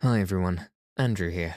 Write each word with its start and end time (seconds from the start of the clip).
Hi 0.00 0.20
everyone, 0.20 0.68
Andrew 0.96 1.28
here. 1.28 1.56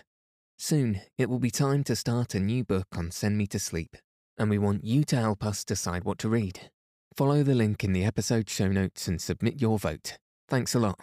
Soon 0.58 1.02
it 1.16 1.30
will 1.30 1.38
be 1.38 1.52
time 1.52 1.84
to 1.84 1.96
start 1.96 2.34
a 2.34 2.40
new 2.40 2.64
book 2.64 2.88
on 2.98 3.12
Send 3.12 3.38
Me 3.38 3.46
to 3.46 3.60
Sleep, 3.60 3.96
and 4.36 4.50
we 4.50 4.58
want 4.58 4.84
you 4.84 5.04
to 5.04 5.16
help 5.16 5.46
us 5.46 5.64
decide 5.64 6.06
what 6.06 6.18
to 6.18 6.28
read. 6.28 6.72
Follow 7.16 7.44
the 7.44 7.54
link 7.54 7.84
in 7.84 7.94
the 7.94 8.04
episode 8.04 8.50
show 8.50 8.68
notes 8.68 9.08
and 9.08 9.22
submit 9.22 9.62
your 9.62 9.78
vote. 9.78 10.18
Thanks 10.50 10.74
a 10.74 10.80
lot. 10.80 11.00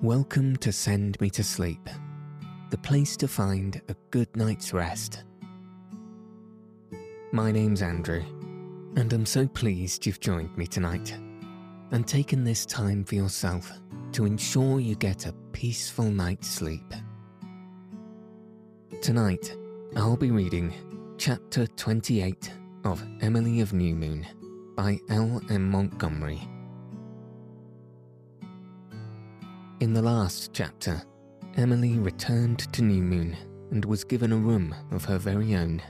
Welcome 0.00 0.56
to 0.56 0.72
Send 0.72 1.20
Me 1.20 1.28
to 1.28 1.44
Sleep, 1.44 1.90
the 2.70 2.78
place 2.78 3.18
to 3.18 3.28
find 3.28 3.82
a 3.90 3.96
good 4.10 4.34
night's 4.34 4.72
rest. 4.72 5.24
My 7.32 7.52
name's 7.52 7.82
Andrew, 7.82 8.24
and 8.96 9.12
I'm 9.12 9.26
so 9.26 9.46
pleased 9.46 10.06
you've 10.06 10.20
joined 10.20 10.56
me 10.56 10.66
tonight 10.66 11.14
and 11.90 12.06
taken 12.06 12.44
this 12.44 12.66
time 12.66 13.04
for 13.04 13.14
yourself 13.14 13.72
to 14.12 14.24
ensure 14.24 14.80
you 14.80 14.94
get 14.94 15.26
a 15.26 15.32
peaceful 15.52 16.04
night's 16.04 16.48
sleep. 16.48 16.92
Tonight, 19.00 19.56
I'll 19.96 20.16
be 20.16 20.30
reading 20.30 20.72
Chapter 21.18 21.66
28 21.66 22.52
of 22.84 23.04
Emily 23.20 23.60
of 23.60 23.72
New 23.72 23.94
Moon 23.94 24.26
by 24.76 24.98
L. 25.08 25.40
M. 25.50 25.70
Montgomery. 25.70 26.40
In 29.80 29.92
the 29.92 30.02
last 30.02 30.52
chapter, 30.52 31.02
Emily 31.56 31.98
returned 31.98 32.72
to 32.72 32.82
New 32.82 33.02
Moon 33.02 33.36
and 33.70 33.84
was 33.84 34.04
given 34.04 34.32
a 34.32 34.36
room 34.36 34.74
of 34.90 35.04
her 35.04 35.18
very 35.18 35.54
own. 35.54 35.82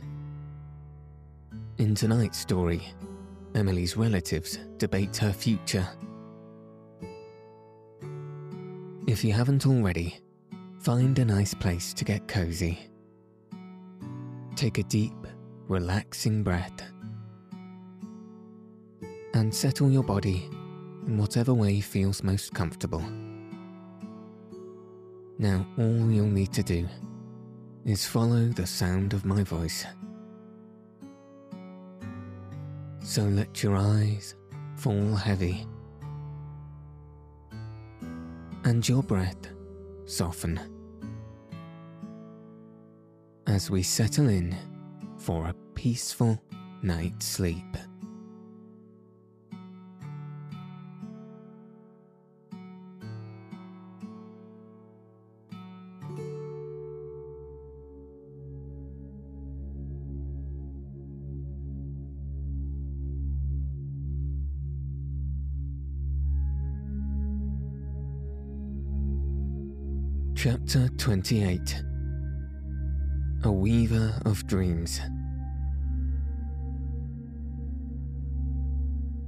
In 1.79 1.95
tonight's 1.95 2.39
story, 2.39 2.83
Emily's 3.59 3.97
relatives 3.97 4.61
debate 4.77 5.17
her 5.17 5.33
future. 5.33 5.87
If 9.09 9.25
you 9.25 9.33
haven't 9.33 9.67
already, 9.67 10.21
find 10.79 11.19
a 11.19 11.25
nice 11.25 11.55
place 11.55 11.93
to 11.95 12.05
get 12.05 12.29
cozy. 12.29 12.79
Take 14.55 14.79
a 14.79 14.85
deep, 14.85 15.27
relaxing 15.67 16.45
breath 16.45 16.83
and 19.35 19.53
settle 19.53 19.91
your 19.91 20.05
body 20.05 20.49
in 21.07 21.19
whatever 21.19 21.53
way 21.53 21.81
feels 21.81 22.23
most 22.23 22.55
comfortable. 22.55 23.03
Now, 25.39 25.67
all 25.77 26.11
you'll 26.13 26.27
need 26.27 26.53
to 26.53 26.63
do 26.63 26.89
is 27.85 28.07
follow 28.07 28.47
the 28.47 28.67
sound 28.69 29.15
of 29.15 29.25
my 29.25 29.43
voice. 29.43 29.85
So 33.09 33.23
let 33.23 33.63
your 33.63 33.75
eyes 33.75 34.35
fall 34.77 35.17
heavy 35.17 35.67
and 38.65 38.87
your 38.87 39.03
breath 39.03 39.49
soften 40.05 40.61
as 43.47 43.71
we 43.71 43.83
settle 43.83 44.29
in 44.29 44.55
for 45.17 45.47
a 45.47 45.55
peaceful 45.75 46.39
night's 46.83 47.25
sleep. 47.25 47.79
Chapter 70.69 70.95
28 70.99 71.83
A 73.45 73.51
Weaver 73.51 74.21
of 74.27 74.47
Dreams 74.47 75.01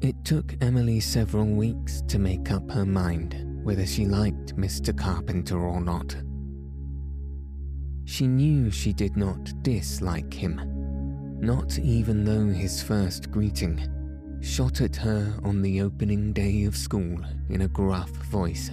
It 0.03 0.23
took 0.23 0.55
Emily 0.61 1.01
several 1.01 1.47
weeks 1.47 2.03
to 2.09 2.19
make 2.19 2.51
up 2.51 2.71
her 2.71 2.85
mind 2.85 3.65
whether 3.65 3.87
she 3.87 4.05
liked 4.05 4.55
Mr. 4.57 4.95
Carpenter 4.95 5.59
or 5.59 5.81
not. 5.81 6.15
She 8.05 8.27
knew 8.27 8.71
she 8.71 8.93
did 8.93 9.17
not 9.17 9.63
dislike 9.63 10.35
him, 10.35 10.61
not 11.41 11.79
even 11.79 12.23
though 12.23 12.53
his 12.53 12.83
first 12.83 13.31
greeting 13.31 13.89
shot 14.43 14.83
at 14.83 14.97
her 14.97 15.35
on 15.43 15.63
the 15.63 15.81
opening 15.81 16.35
day 16.35 16.65
of 16.65 16.77
school 16.77 17.19
in 17.49 17.63
a 17.63 17.69
gruff 17.69 18.11
voice 18.11 18.71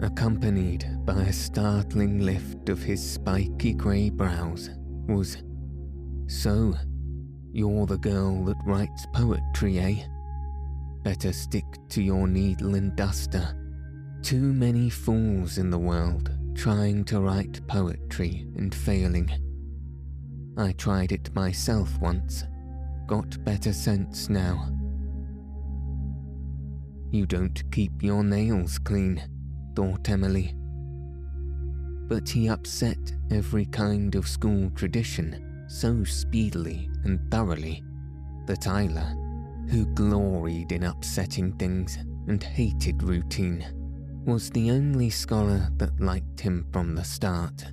accompanied 0.00 0.86
by 1.04 1.22
a 1.22 1.32
startling 1.32 2.20
lift 2.20 2.68
of 2.68 2.82
his 2.82 3.02
spiky 3.02 3.74
grey 3.74 4.10
brows, 4.10 4.70
was 5.08 5.38
So, 6.26 6.74
you're 7.52 7.86
the 7.86 7.98
girl 7.98 8.44
that 8.44 8.56
writes 8.64 9.06
poetry, 9.12 9.78
eh? 9.78 10.04
Better 11.02 11.32
stick 11.32 11.64
to 11.90 12.02
your 12.02 12.28
needle 12.28 12.74
and 12.74 12.94
duster. 12.94 13.56
Too 14.22 14.52
many 14.52 14.90
fools 14.90 15.58
in 15.58 15.70
the 15.70 15.78
world 15.78 16.30
trying 16.54 17.04
to 17.04 17.20
write 17.20 17.66
poetry 17.66 18.46
and 18.56 18.74
failing. 18.74 19.30
I 20.56 20.72
tried 20.72 21.12
it 21.12 21.34
myself 21.34 21.98
once, 22.00 22.44
got 23.06 23.42
better 23.44 23.72
sense 23.72 24.28
now. 24.28 24.70
You 27.10 27.26
don't 27.26 27.62
keep 27.70 28.02
your 28.02 28.22
nails 28.24 28.78
clean 28.78 29.22
thought 29.78 30.08
Emily. 30.08 30.56
But 32.08 32.28
he 32.28 32.48
upset 32.48 32.98
every 33.30 33.64
kind 33.66 34.16
of 34.16 34.26
school 34.26 34.70
tradition 34.74 35.64
so 35.68 36.02
speedily 36.02 36.90
and 37.04 37.20
thoroughly 37.30 37.84
that 38.46 38.66
Ilse, 38.66 39.14
who 39.70 39.86
gloried 39.94 40.72
in 40.72 40.82
upsetting 40.82 41.52
things 41.52 41.96
and 42.26 42.42
hated 42.42 43.04
routine, 43.04 43.64
was 44.26 44.50
the 44.50 44.72
only 44.72 45.10
scholar 45.10 45.68
that 45.76 46.00
liked 46.00 46.40
him 46.40 46.66
from 46.72 46.96
the 46.96 47.04
start. 47.04 47.66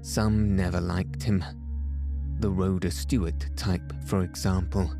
Some 0.00 0.56
never 0.56 0.80
liked 0.80 1.22
him. 1.22 1.44
The 2.40 2.50
Rhoda 2.50 2.90
Stewart 2.90 3.50
type, 3.54 3.92
for 4.04 4.24
example 4.24 4.90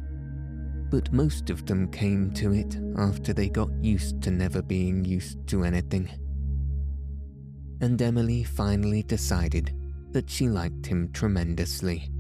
but 0.91 1.13
most 1.13 1.51
of 1.51 1.65
them 1.67 1.89
came 1.89 2.33
to 2.33 2.53
it 2.53 2.77
after 2.99 3.33
they 3.33 3.49
got 3.49 3.71
used 3.81 4.21
to 4.23 4.31
never 4.31 4.61
being 4.61 5.05
used 5.05 5.47
to 5.47 5.63
anything. 5.63 6.11
And 7.81 8.01
Emily 8.03 8.43
finally 8.43 9.05
decided 9.05 9.73
that 10.11 10.29
she 10.29 10.49
liked 10.49 10.85
him 10.85 11.11
tremendously. 11.13 12.11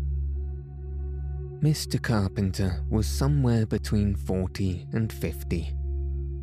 Mr. 1.61 2.01
Carpenter 2.01 2.83
was 2.89 3.07
somewhere 3.07 3.67
between 3.67 4.15
40 4.15 4.87
and 4.93 5.13
50, 5.13 5.75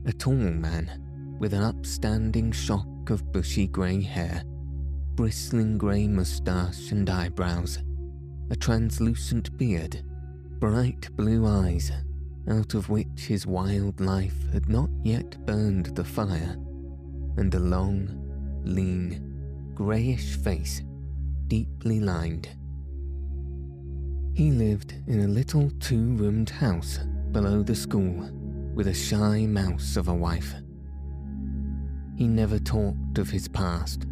a 0.05 0.13
tall 0.13 0.35
man 0.35 1.38
with 1.39 1.53
an 1.53 1.63
upstanding 1.63 2.51
shock 2.51 3.09
of 3.09 3.31
bushy 3.31 3.67
grey 3.67 4.01
hair, 4.01 4.44
bristling 5.15 5.77
grey 5.77 6.07
moustache 6.07 6.91
and 6.91 7.09
eyebrows, 7.09 7.79
a 8.51 8.55
translucent 8.55 9.57
beard, 9.57 10.03
bright 10.59 11.09
blue 11.15 11.47
eyes, 11.47 11.91
out 12.50 12.74
of 12.74 12.90
which 12.90 13.28
his 13.28 13.46
wild 13.46 14.00
life 14.00 14.52
had 14.53 14.69
not 14.69 14.90
yet 15.03 15.46
burned 15.46 15.88
the 15.96 16.03
fire, 16.03 16.58
and 17.38 17.53
a 17.53 17.59
long, 17.59 18.62
lean, 18.63 19.72
greyish 19.74 20.38
face, 20.38 20.81
deeply 21.47 22.00
lined. 22.00 22.50
He 24.34 24.52
lived 24.52 24.94
in 25.07 25.22
a 25.22 25.28
little 25.28 25.72
two 25.80 26.13
roomed 26.16 26.50
house 26.50 27.00
below 27.31 27.63
the 27.63 27.75
school 27.75 28.30
with 28.74 28.88
a 28.88 28.94
shy 28.94 29.46
mouse 29.47 29.97
of 29.97 30.07
a 30.07 30.13
wife. 30.13 30.53
He 32.16 32.27
never 32.27 32.60
talked 32.60 33.18
of 33.18 33.30
his 33.30 33.48
past 33.48 34.06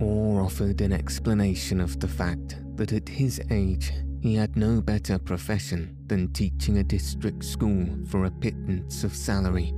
or 0.00 0.40
offered 0.40 0.80
an 0.80 0.92
explanation 0.92 1.80
of 1.80 1.98
the 2.00 2.08
fact 2.08 2.56
that 2.76 2.92
at 2.92 3.08
his 3.08 3.40
age 3.50 3.92
he 4.20 4.34
had 4.34 4.56
no 4.56 4.80
better 4.80 5.18
profession 5.18 5.96
than 6.06 6.32
teaching 6.32 6.78
a 6.78 6.84
district 6.84 7.44
school 7.44 7.86
for 8.06 8.24
a 8.24 8.30
pittance 8.30 9.04
of 9.04 9.14
salary. 9.14 9.72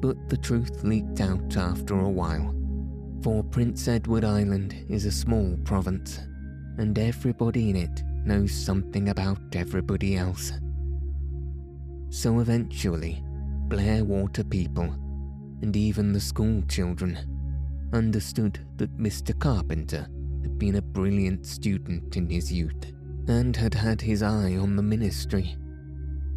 But 0.00 0.28
the 0.28 0.36
truth 0.36 0.82
leaked 0.82 1.20
out 1.20 1.56
after 1.56 2.00
a 2.00 2.08
while, 2.08 2.54
for 3.22 3.44
Prince 3.44 3.86
Edward 3.86 4.24
Island 4.24 4.74
is 4.88 5.04
a 5.04 5.12
small 5.12 5.56
province, 5.64 6.18
and 6.78 6.98
everybody 6.98 7.70
in 7.70 7.76
it 7.76 8.02
knows 8.24 8.52
something 8.52 9.10
about 9.10 9.38
everybody 9.54 10.16
else. 10.16 10.52
So 12.10 12.40
eventually, 12.40 13.22
Blairwater 13.68 14.44
people, 14.44 14.92
and 15.62 15.76
even 15.76 16.12
the 16.12 16.20
school 16.20 16.62
children, 16.68 17.16
understood 17.92 18.58
that 18.76 18.98
Mr. 18.98 19.38
Carpenter 19.38 20.08
had 20.42 20.58
been 20.58 20.76
a 20.76 20.82
brilliant 20.82 21.46
student 21.46 22.16
in 22.16 22.28
his 22.28 22.52
youth, 22.52 22.92
and 23.28 23.56
had 23.56 23.74
had 23.74 24.00
his 24.00 24.22
eye 24.22 24.56
on 24.56 24.76
the 24.76 24.82
ministry. 24.82 25.56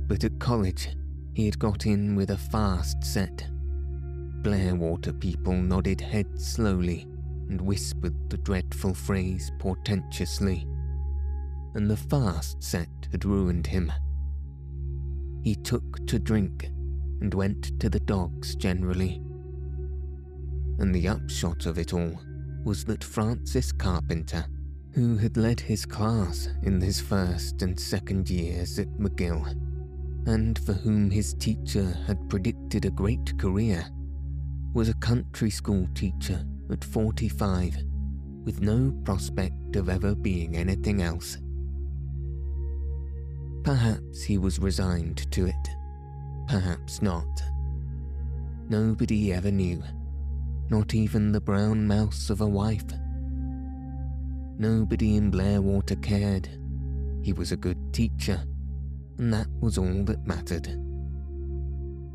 But 0.08 0.24
at 0.24 0.40
college, 0.40 0.90
he 1.34 1.46
had 1.46 1.60
got 1.60 1.86
in 1.86 2.16
with 2.16 2.30
a 2.30 2.38
fast 2.38 3.04
set. 3.04 3.48
Blairwater 4.44 5.14
people 5.14 5.54
nodded 5.54 6.00
heads 6.00 6.48
slowly 6.54 7.08
and 7.50 7.60
whispered 7.60 8.14
the 8.30 8.38
dreadful 8.38 8.94
phrase 8.94 9.52
portentously. 9.60 10.68
And 11.74 11.90
the 11.90 11.98
fast 11.98 12.64
set 12.64 13.08
had 13.12 13.26
ruined 13.26 13.68
him. 13.68 13.92
He 15.44 15.56
took 15.56 16.06
to 16.08 16.20
drink 16.20 16.72
and 17.22 17.34
went 17.34 17.80
to 17.80 17.90
the 17.90 18.00
dogs 18.00 18.56
generally. 18.56 19.22
And 20.80 20.94
the 20.94 21.08
upshot 21.08 21.66
of 21.66 21.78
it 21.78 21.94
all 21.94 22.20
was 22.64 22.84
that 22.86 23.04
Francis 23.04 23.72
Carpenter, 23.72 24.46
who 24.96 25.18
had 25.18 25.36
led 25.36 25.60
his 25.60 25.86
class 25.86 26.48
in 26.64 26.80
his 26.80 27.02
first 27.02 27.62
and 27.62 27.78
second 27.78 28.30
years 28.30 28.80
at 28.80 28.88
McGill, 28.98 29.46
and 30.26 30.58
for 30.60 30.72
whom 30.72 31.10
his 31.10 31.34
teacher 31.34 31.94
had 32.08 32.30
predicted 32.30 32.86
a 32.86 32.92
great 32.92 33.38
career, 33.38 33.86
was 34.74 34.88
a 34.88 34.94
country 34.96 35.50
school 35.50 35.86
teacher 35.96 36.42
at 36.72 36.82
45, 36.82 37.76
with 38.46 38.62
no 38.62 38.98
prospect 39.04 39.76
of 39.76 39.90
ever 39.90 40.16
being 40.16 40.56
anything 40.56 41.02
else. 41.02 41.40
Perhaps 43.66 44.24
he 44.24 44.38
was 44.38 44.60
resigned 44.60 45.30
to 45.34 45.46
it, 45.46 45.70
perhaps 46.48 47.02
not. 47.02 47.44
Nobody 48.70 49.34
ever 49.34 49.52
knew, 49.52 49.84
not 50.70 50.96
even 50.96 51.34
the 51.34 51.42
brown 51.42 51.86
mouse 51.86 52.30
of 52.30 52.40
a 52.40 52.48
wife. 52.48 52.86
Nobody 54.58 55.16
in 55.16 55.30
Blairwater 55.32 55.96
cared. 55.98 56.50
He 57.22 57.34
was 57.34 57.52
a 57.52 57.58
good 57.58 57.78
teacher, 57.94 58.44
and 59.18 59.34
that 59.34 59.48
was 59.60 59.78
all 59.78 60.04
that 60.06 60.26
mattered. 60.26 60.68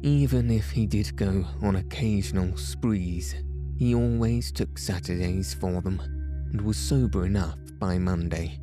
Even 0.02 0.50
if 0.50 0.70
he 0.70 0.87
did 0.87 1.16
go 1.16 1.44
on 1.62 1.76
occasional 1.76 2.56
sprees, 2.56 3.34
he 3.76 3.94
always 3.94 4.50
took 4.50 4.78
Saturdays 4.78 5.52
for 5.54 5.82
them 5.82 6.00
and 6.50 6.60
was 6.60 6.76
sober 6.76 7.26
enough 7.26 7.58
by 7.78 7.98
Monday. 7.98 8.58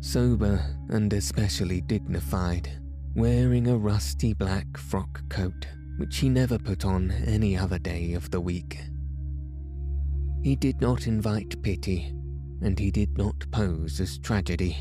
Sober 0.00 0.64
and 0.90 1.12
especially 1.12 1.80
dignified, 1.80 2.80
wearing 3.14 3.66
a 3.66 3.76
rusty 3.76 4.34
black 4.34 4.76
frock 4.76 5.28
coat 5.28 5.66
which 5.96 6.18
he 6.18 6.28
never 6.28 6.58
put 6.58 6.84
on 6.84 7.10
any 7.10 7.56
other 7.56 7.78
day 7.78 8.12
of 8.12 8.30
the 8.30 8.40
week. 8.40 8.78
He 10.42 10.54
did 10.54 10.80
not 10.80 11.06
invite 11.06 11.60
pity, 11.62 12.14
and 12.62 12.78
he 12.78 12.90
did 12.90 13.16
not 13.16 13.50
pose 13.50 14.00
as 14.00 14.18
tragedy. 14.18 14.76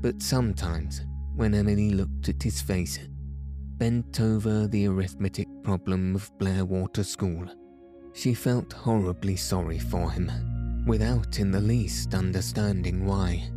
But 0.00 0.22
sometimes, 0.22 1.04
when 1.34 1.54
Emily 1.54 1.90
looked 1.90 2.28
at 2.28 2.42
his 2.42 2.60
face, 2.60 2.98
bent 3.78 4.20
over 4.20 4.66
the 4.66 4.86
arithmetic 4.86 5.48
problem 5.62 6.14
of 6.14 6.30
Blairwater 6.38 7.04
School, 7.04 7.46
she 8.14 8.32
felt 8.32 8.72
horribly 8.72 9.36
sorry 9.36 9.78
for 9.78 10.10
him, 10.10 10.30
without 10.86 11.38
in 11.38 11.50
the 11.50 11.60
least 11.60 12.14
understanding 12.14 13.04
why. 13.04 13.50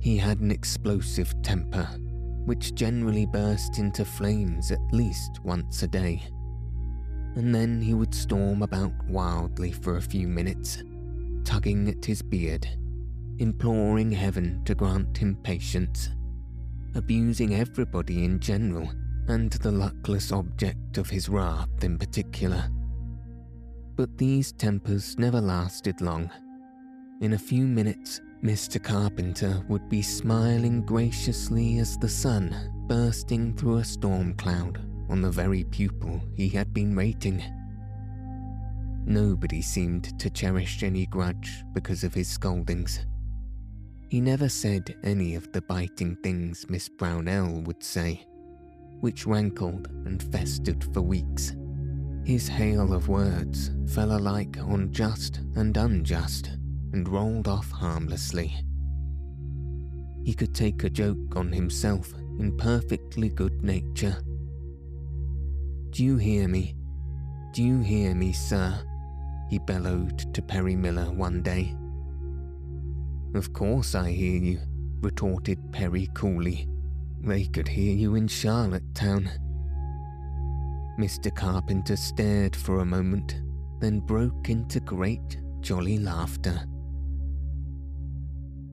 He 0.00 0.16
had 0.16 0.40
an 0.40 0.50
explosive 0.50 1.34
temper, 1.42 1.88
which 2.44 2.74
generally 2.74 3.26
burst 3.26 3.78
into 3.78 4.04
flames 4.04 4.70
at 4.70 4.92
least 4.92 5.40
once 5.44 5.82
a 5.82 5.88
day. 5.88 6.22
And 7.34 7.54
then 7.54 7.80
he 7.80 7.94
would 7.94 8.14
storm 8.14 8.62
about 8.62 8.92
wildly 9.08 9.72
for 9.72 9.96
a 9.96 10.02
few 10.02 10.28
minutes, 10.28 10.82
tugging 11.44 11.88
at 11.88 12.04
his 12.04 12.20
beard, 12.20 12.68
imploring 13.38 14.12
heaven 14.12 14.62
to 14.64 14.74
grant 14.74 15.16
him 15.16 15.36
patience, 15.42 16.10
abusing 16.94 17.54
everybody 17.54 18.24
in 18.24 18.38
general 18.38 18.90
and 19.28 19.50
the 19.52 19.72
luckless 19.72 20.30
object 20.30 20.98
of 20.98 21.08
his 21.08 21.28
wrath 21.28 21.82
in 21.82 21.96
particular. 21.96 22.70
But 23.96 24.18
these 24.18 24.52
tempers 24.52 25.18
never 25.18 25.40
lasted 25.40 26.00
long. 26.00 26.30
In 27.22 27.32
a 27.32 27.38
few 27.38 27.66
minutes, 27.66 28.20
Mr. 28.42 28.82
Carpenter 28.82 29.64
would 29.68 29.88
be 29.88 30.02
smiling 30.02 30.82
graciously 30.82 31.78
as 31.78 31.96
the 31.96 32.08
sun 32.08 32.54
bursting 32.88 33.54
through 33.54 33.76
a 33.78 33.84
storm 33.84 34.34
cloud 34.34 34.80
on 35.12 35.20
the 35.20 35.30
very 35.30 35.62
pupil 35.64 36.22
he 36.34 36.48
had 36.48 36.72
been 36.72 36.96
rating. 36.96 37.44
Nobody 39.04 39.60
seemed 39.60 40.18
to 40.18 40.30
cherish 40.30 40.82
any 40.82 41.04
grudge 41.04 41.62
because 41.74 42.02
of 42.02 42.14
his 42.14 42.28
scoldings. 42.28 43.04
He 44.08 44.22
never 44.22 44.48
said 44.48 44.96
any 45.04 45.34
of 45.34 45.52
the 45.52 45.60
biting 45.60 46.16
things 46.22 46.64
Miss 46.70 46.88
Brownell 46.88 47.60
would 47.60 47.84
say, 47.84 48.24
which 49.00 49.26
rankled 49.26 49.88
and 50.06 50.22
festered 50.32 50.82
for 50.94 51.02
weeks. 51.02 51.54
His 52.24 52.48
hail 52.48 52.94
of 52.94 53.08
words 53.08 53.70
fell 53.88 54.16
alike 54.16 54.56
on 54.62 54.92
just 54.92 55.40
and 55.56 55.76
unjust 55.76 56.56
and 56.94 57.06
rolled 57.06 57.48
off 57.48 57.70
harmlessly. 57.70 58.54
He 60.24 60.32
could 60.32 60.54
take 60.54 60.84
a 60.84 60.90
joke 60.90 61.36
on 61.36 61.52
himself 61.52 62.14
in 62.38 62.56
perfectly 62.56 63.28
good 63.28 63.62
nature. 63.62 64.16
Do 65.92 66.02
you 66.02 66.16
hear 66.16 66.48
me? 66.48 66.74
Do 67.52 67.62
you 67.62 67.80
hear 67.80 68.14
me, 68.14 68.32
sir? 68.32 68.82
He 69.50 69.58
bellowed 69.58 70.32
to 70.32 70.40
Perry 70.40 70.74
Miller 70.74 71.12
one 71.12 71.42
day. 71.42 71.76
Of 73.34 73.52
course 73.52 73.94
I 73.94 74.10
hear 74.10 74.40
you, 74.40 74.60
retorted 75.02 75.58
Perry 75.70 76.08
coolly. 76.14 76.66
They 77.20 77.44
could 77.44 77.68
hear 77.68 77.94
you 77.94 78.14
in 78.14 78.26
Charlottetown. 78.26 79.28
Mr. 80.98 81.34
Carpenter 81.34 81.96
stared 81.96 82.56
for 82.56 82.80
a 82.80 82.86
moment, 82.86 83.42
then 83.78 84.00
broke 84.00 84.48
into 84.48 84.80
great, 84.80 85.42
jolly 85.60 85.98
laughter. 85.98 86.58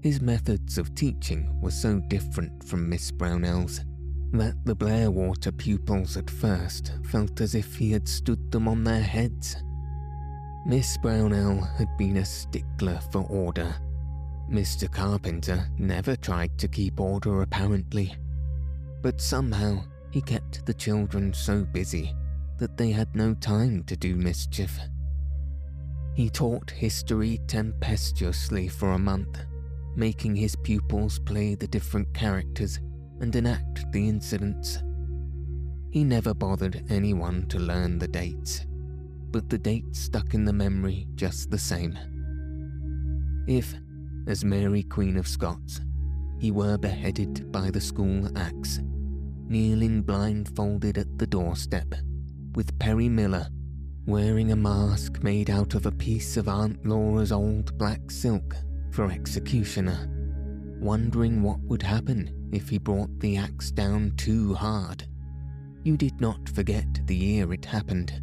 His 0.02 0.22
methods 0.22 0.78
of 0.78 0.96
teaching 0.96 1.60
were 1.60 1.72
so 1.72 2.00
different 2.00 2.64
from 2.64 2.88
Miss 2.88 3.12
Brownell's 3.12 3.82
that 4.32 4.54
the 4.66 4.76
Blairwater 4.76 5.52
pupils 5.52 6.18
at 6.18 6.30
first 6.30 6.94
felt 7.04 7.42
as 7.42 7.56
if 7.56 7.76
he 7.76 7.92
had 7.92 8.08
stood 8.08 8.52
them 8.52 8.68
on 8.68 8.84
their 8.84 9.02
heads. 9.02 9.58
Miss 10.66 10.98
Brownell 10.98 11.62
had 11.78 11.96
been 11.98 12.18
a 12.18 12.26
stickler 12.26 13.00
for 13.12 13.24
order. 13.24 13.74
Mr. 14.52 14.92
Carpenter 14.92 15.68
never 15.78 16.16
tried 16.16 16.58
to 16.58 16.68
keep 16.68 17.00
order 17.00 17.42
apparently, 17.42 18.16
but 19.02 19.22
somehow 19.22 19.84
he 20.12 20.22
kept 20.22 20.66
the 20.66 20.74
children 20.74 21.34
so 21.34 21.64
busy 21.64 22.16
that 22.58 22.78
they 22.78 22.92
had 22.92 23.16
no 23.16 23.34
time 23.36 23.84
to 23.84 23.96
do 23.96 24.16
mischief. 24.16 24.78
He 26.16 26.30
taught 26.30 26.72
history 26.72 27.40
tempestuously 27.48 28.68
for 28.68 28.92
a 28.94 29.00
month 29.00 29.46
making 29.96 30.36
his 30.36 30.56
pupils 30.56 31.20
play 31.20 31.56
the 31.56 31.68
different 31.68 32.12
characters 32.14 32.80
and 33.22 33.36
enact 33.36 33.92
the 33.92 34.08
incidents. 34.08 34.84
He 35.92 36.04
never 36.04 36.34
bothered 36.34 36.84
anyone 36.90 37.48
to 37.48 37.60
learn 37.60 38.00
the 38.00 38.08
dates, 38.08 38.66
but 39.32 39.50
the 39.50 39.58
dates 39.58 40.00
stuck 40.00 40.34
in 40.34 40.46
the 40.46 40.54
memory 40.54 41.08
just 41.16 41.50
the 41.50 41.58
same. 41.58 41.98
If, 43.48 43.74
as 44.28 44.46
Mary 44.46 44.84
Queen 44.84 45.18
of 45.18 45.28
Scots, 45.28 45.82
he 46.40 46.52
were 46.52 46.78
beheaded 46.78 47.52
by 47.52 47.72
the 47.72 47.82
school 47.82 48.30
axe, 48.38 48.80
kneeling 49.48 50.04
blindfolded 50.04 50.98
at 50.98 51.18
the 51.18 51.28
doorstep, 51.28 51.94
with 52.54 52.78
Perry 52.80 53.10
Miller 53.10 53.48
wearing 54.10 54.52
a 54.52 54.56
mask 54.56 55.22
made 55.22 55.52
out 55.52 55.76
of 55.76 55.86
a 55.86 55.92
piece 55.92 56.36
of 56.36 56.50
Aunt 56.50 56.84
Laura's 56.84 57.32
old 57.32 57.78
black 57.78 58.10
silk 58.10 58.56
for 58.90 59.12
executioner, 59.12 60.10
wondering 60.80 61.44
what 61.44 61.60
would 61.62 61.82
happen 61.82 62.50
if 62.52 62.70
he 62.70 62.78
brought 62.78 63.20
the 63.20 63.38
axe 63.38 63.72
down 63.72 64.14
too 64.18 64.54
hard. 64.54 65.08
You 65.84 65.98
did 65.98 66.20
not 66.20 66.50
forget 66.50 66.88
the 67.06 67.16
year 67.16 67.54
it 67.54 67.66
happened. 67.66 68.22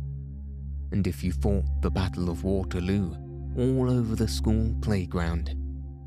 And 0.92 1.06
if 1.06 1.22
you 1.24 1.32
fought 1.32 1.64
the 1.82 1.90
Battle 1.90 2.30
of 2.30 2.44
Waterloo 2.44 3.14
all 3.56 3.90
over 3.90 4.14
the 4.14 4.28
school 4.28 4.74
playground 4.82 5.50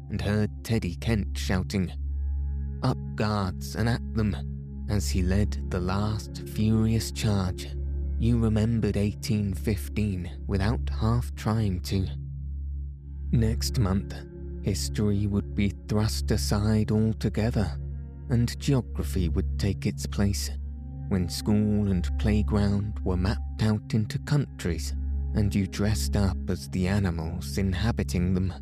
and 0.10 0.22
heard 0.22 0.52
Teddy 0.64 0.96
Kent 0.96 1.38
shouting, 1.38 1.92
Up 2.84 2.98
guards 3.16 3.76
and 3.76 3.90
at 3.90 4.02
them, 4.16 4.36
as 4.90 5.10
he 5.10 5.22
led 5.22 5.70
the 5.70 5.80
last 5.80 6.48
furious 6.50 7.12
charge, 7.12 7.68
you 8.20 8.38
remembered 8.38 8.96
1815 8.96 10.44
without 10.48 10.90
half 11.00 11.34
trying 11.36 11.80
to. 11.82 12.06
Next 13.32 13.80
month, 13.80 14.14
history 14.62 15.28
would 15.28 15.56
be 15.56 15.74
thrust 15.88 16.32
aside 16.32 16.92
altogether, 16.92 17.78
and 18.30 18.60
geography 18.60 19.30
would 19.30 19.60
take 19.60 19.86
its 19.86 20.06
place 20.06 20.52
when 21.10 21.28
school 21.28 21.90
and 21.90 22.08
playground 22.20 23.00
were 23.04 23.18
mapped 23.18 23.64
out 23.64 23.94
into 23.94 24.20
countries 24.20 24.94
and 25.36 25.54
you 25.54 25.68
dressed 25.68 26.16
up 26.16 26.38
as 26.50 26.70
the 26.70 26.88
animals 26.88 27.58
inhabiting 27.58 28.34
them 28.34 28.54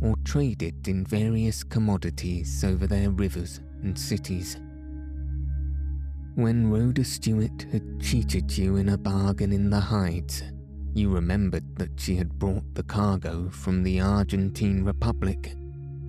or 0.00 0.14
traded 0.24 0.88
in 0.88 1.04
various 1.04 1.64
commodities 1.64 2.62
over 2.64 2.86
their 2.86 3.10
rivers 3.10 3.60
and 3.82 3.98
cities. 3.98 4.56
When 6.34 6.70
Rhoda 6.70 7.02
Stewart 7.02 7.66
had 7.72 8.00
cheated 8.00 8.56
you 8.56 8.76
in 8.76 8.90
a 8.90 8.98
bargain 8.98 9.52
in 9.52 9.70
the 9.70 9.80
hides, 9.80 10.42
you 10.96 11.10
remembered 11.10 11.76
that 11.76 11.90
she 11.96 12.16
had 12.16 12.38
brought 12.38 12.74
the 12.74 12.82
cargo 12.82 13.50
from 13.50 13.82
the 13.82 14.00
Argentine 14.00 14.82
Republic, 14.82 15.52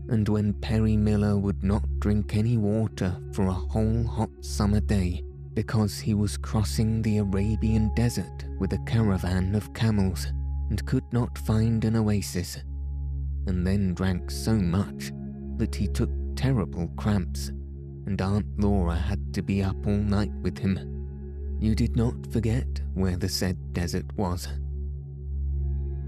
and 0.07 0.29
when 0.29 0.53
Perry 0.53 0.95
Miller 0.95 1.37
would 1.37 1.61
not 1.61 1.83
drink 1.99 2.37
any 2.37 2.57
water 2.57 3.13
for 3.33 3.47
a 3.47 3.53
whole 3.53 4.05
hot 4.05 4.29
summer 4.39 4.79
day 4.79 5.21
because 5.53 5.99
he 5.99 6.13
was 6.13 6.37
crossing 6.37 7.01
the 7.01 7.17
Arabian 7.17 7.93
desert 7.95 8.45
with 8.59 8.71
a 8.71 8.83
caravan 8.85 9.55
of 9.55 9.73
camels 9.73 10.27
and 10.69 10.85
could 10.85 11.03
not 11.11 11.37
find 11.39 11.83
an 11.83 11.97
oasis, 11.97 12.57
and 13.47 13.67
then 13.67 13.93
drank 13.93 14.31
so 14.31 14.53
much 14.53 15.11
that 15.57 15.75
he 15.75 15.87
took 15.87 16.09
terrible 16.37 16.87
cramps, 16.95 17.49
and 18.05 18.21
Aunt 18.21 18.45
Laura 18.57 18.95
had 18.95 19.33
to 19.33 19.41
be 19.41 19.61
up 19.61 19.75
all 19.85 19.97
night 19.97 20.31
with 20.43 20.57
him. 20.57 20.79
You 21.59 21.75
did 21.75 21.97
not 21.97 22.31
forget 22.31 22.67
where 22.93 23.17
the 23.17 23.27
said 23.27 23.73
desert 23.73 24.05
was. 24.15 24.47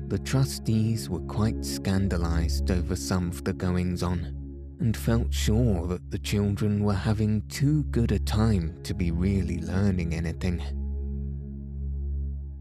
The 0.10 0.18
trustees 0.18 1.08
were 1.08 1.20
quite 1.20 1.64
scandalized 1.64 2.72
over 2.72 2.96
some 2.96 3.30
of 3.30 3.44
the 3.44 3.54
goings 3.54 4.02
on, 4.02 4.36
and 4.80 4.98
felt 4.98 5.32
sure 5.32 5.86
that 5.86 6.10
the 6.10 6.18
children 6.18 6.84
were 6.84 6.96
having 6.96 7.44
too 7.48 7.84
good 7.92 8.12
a 8.12 8.18
time 8.18 8.76
to 8.82 8.96
be 8.96 9.12
really 9.12 9.60
learning 9.60 10.16
anything. 10.16 10.64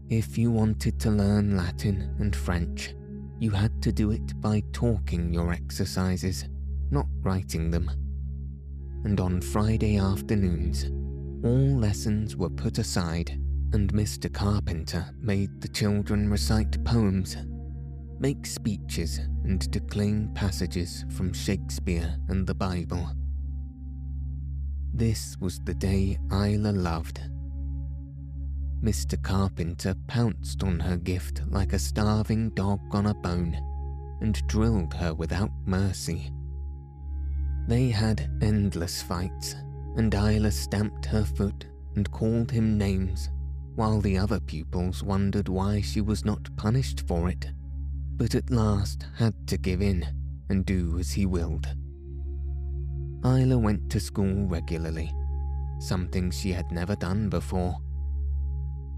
If 0.09 0.37
you 0.37 0.51
wanted 0.51 0.99
to 0.99 1.09
learn 1.09 1.57
Latin 1.57 2.15
and 2.19 2.35
French, 2.35 2.93
you 3.39 3.49
had 3.49 3.81
to 3.81 3.91
do 3.91 4.11
it 4.11 4.39
by 4.39 4.61
talking 4.71 5.33
your 5.33 5.51
exercises, 5.51 6.47
not 6.91 7.07
writing 7.23 7.71
them. 7.71 7.89
And 9.05 9.19
on 9.19 9.41
Friday 9.41 9.97
afternoons, 9.97 10.85
all 11.43 11.79
lessons 11.79 12.35
were 12.35 12.51
put 12.51 12.77
aside, 12.77 13.41
and 13.73 13.91
Mr. 13.93 14.31
Carpenter 14.33 15.05
made 15.21 15.61
the 15.61 15.67
children 15.67 16.29
recite 16.29 16.83
poems, 16.83 17.37
make 18.19 18.45
speeches, 18.45 19.19
and 19.43 19.69
declaim 19.71 20.31
passages 20.33 21.05
from 21.15 21.33
Shakespeare 21.33 22.17
and 22.27 22.45
the 22.45 22.55
Bible. 22.55 23.09
This 24.93 25.37
was 25.39 25.59
the 25.65 25.75
day 25.75 26.17
Ilse 26.31 26.75
loved 26.75 27.21
Mr. 28.83 29.21
Carpenter 29.21 29.93
pounced 30.07 30.63
on 30.63 30.79
her 30.79 30.95
gift 30.95 31.41
like 31.49 31.73
a 31.73 31.79
starving 31.79 32.49
dog 32.51 32.79
on 32.91 33.07
a 33.07 33.13
bone 33.13 33.57
and 34.21 34.45
drilled 34.47 34.93
her 34.93 35.13
without 35.13 35.51
mercy. 35.65 36.31
They 37.67 37.89
had 37.89 38.29
endless 38.41 39.01
fights, 39.01 39.55
and 39.97 40.13
Ilse 40.13 40.55
stamped 40.55 41.05
her 41.05 41.25
foot 41.25 41.65
and 41.95 42.09
called 42.11 42.51
him 42.51 42.77
names, 42.77 43.29
while 43.79 44.01
the 44.01 44.17
other 44.17 44.41
pupils 44.41 45.01
wondered 45.01 45.47
why 45.47 45.79
she 45.79 46.01
was 46.01 46.25
not 46.25 46.53
punished 46.57 47.07
for 47.07 47.29
it, 47.29 47.49
but 48.17 48.35
at 48.35 48.51
last 48.51 49.05
had 49.15 49.33
to 49.47 49.57
give 49.57 49.81
in 49.81 50.05
and 50.49 50.65
do 50.65 50.99
as 50.99 51.13
he 51.13 51.25
willed. 51.25 51.65
Ilse 53.23 53.55
went 53.55 53.89
to 53.89 53.97
school 53.97 54.45
regularly, 54.47 55.09
something 55.79 56.29
she 56.29 56.51
had 56.51 56.69
never 56.73 56.93
done 56.97 57.29
before 57.29 57.77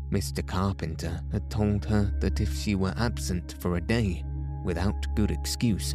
Mr. 0.10 0.44
Carpenter 0.44 1.22
had 1.32 1.48
told 1.52 1.86
her 1.86 2.12
that 2.20 2.42
if 2.42 2.52
she 2.52 2.74
were 2.74 2.96
absent 2.98 3.54
for 3.60 3.76
a 3.76 3.82
day 3.82 4.24
without 4.64 5.06
good 5.16 5.30
excuse, 5.30 5.94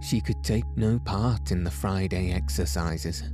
she 0.00 0.20
could 0.20 0.44
take 0.44 0.76
no 0.76 1.00
part 1.00 1.50
in 1.50 1.64
the 1.64 1.72
Friday 1.72 2.30
exercises, 2.30 3.24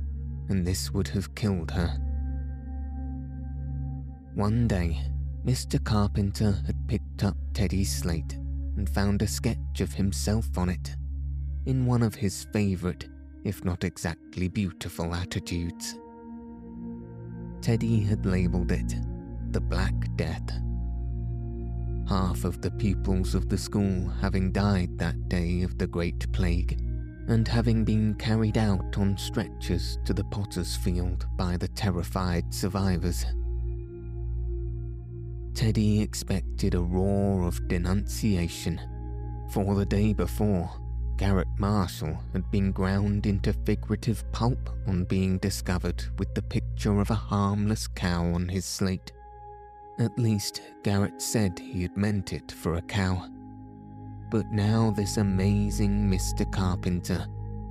and 0.49 0.65
this 0.65 0.91
would 0.91 1.09
have 1.09 1.35
killed 1.35 1.69
her. 1.69 1.95
One 4.35 4.67
day, 4.67 5.01
Mr. 5.45 5.81
Carpenter 5.81 6.61
had 6.65 6.89
picked 6.89 7.23
up 7.23 7.37
Teddy's 7.53 7.95
slate 7.95 8.33
and 8.75 8.89
found 8.89 9.21
a 9.21 9.27
sketch 9.27 9.79
of 9.79 9.93
himself 9.93 10.57
on 10.57 10.67
it, 10.67 10.97
in 11.65 11.85
one 11.85 12.03
of 12.03 12.15
his 12.15 12.45
favourite, 12.51 13.07
if 13.45 13.63
not 13.63 13.85
exactly 13.85 14.49
beautiful, 14.49 15.15
attitudes. 15.15 15.97
Teddy 17.61 18.01
had 18.01 18.25
labelled 18.25 18.73
it 18.73 18.95
the 19.51 19.61
Black 19.61 19.93
Death. 20.17 20.51
Half 22.09 22.43
of 22.43 22.61
the 22.61 22.71
pupils 22.71 23.35
of 23.35 23.47
the 23.47 23.57
school 23.57 24.09
having 24.19 24.51
died 24.51 24.97
that 24.97 25.29
day 25.29 25.61
of 25.61 25.77
the 25.77 25.87
Great 25.87 26.29
Plague, 26.33 26.77
and 27.29 27.47
having 27.47 27.85
been 27.85 28.13
carried 28.15 28.57
out 28.57 28.97
on 28.97 29.17
stretchers 29.17 29.97
to 30.03 30.13
the 30.13 30.25
potter's 30.25 30.75
field 30.75 31.25
by 31.37 31.55
the 31.55 31.69
terrified 31.69 32.53
survivors. 32.53 33.25
Teddy 35.55 36.01
expected 36.01 36.75
a 36.75 36.81
roar 36.81 37.47
of 37.47 37.65
denunciation, 37.69 38.81
for 39.51 39.73
the 39.75 39.85
day 39.85 40.11
before, 40.11 40.69
Garrett 41.15 41.47
Marshall 41.57 42.19
had 42.33 42.51
been 42.51 42.73
ground 42.73 43.25
into 43.25 43.53
figurative 43.53 44.29
pulp 44.33 44.69
on 44.85 45.05
being 45.05 45.37
discovered 45.37 46.03
with 46.19 46.35
the 46.35 46.41
picture 46.41 46.99
of 46.99 47.09
a 47.09 47.15
harmless 47.15 47.87
cow 47.87 48.25
on 48.33 48.49
his 48.49 48.65
slate. 48.65 49.13
At 49.97 50.19
least, 50.19 50.61
Garrett 50.83 51.21
said 51.21 51.57
he 51.57 51.83
had 51.83 51.95
meant 51.95 52.33
it 52.33 52.51
for 52.51 52.73
a 52.73 52.81
cow. 52.81 53.25
But 54.29 54.51
now 54.51 54.91
this 54.91 55.15
amazing 55.15 56.11
Mr. 56.11 56.51
Carpenter 56.51 57.25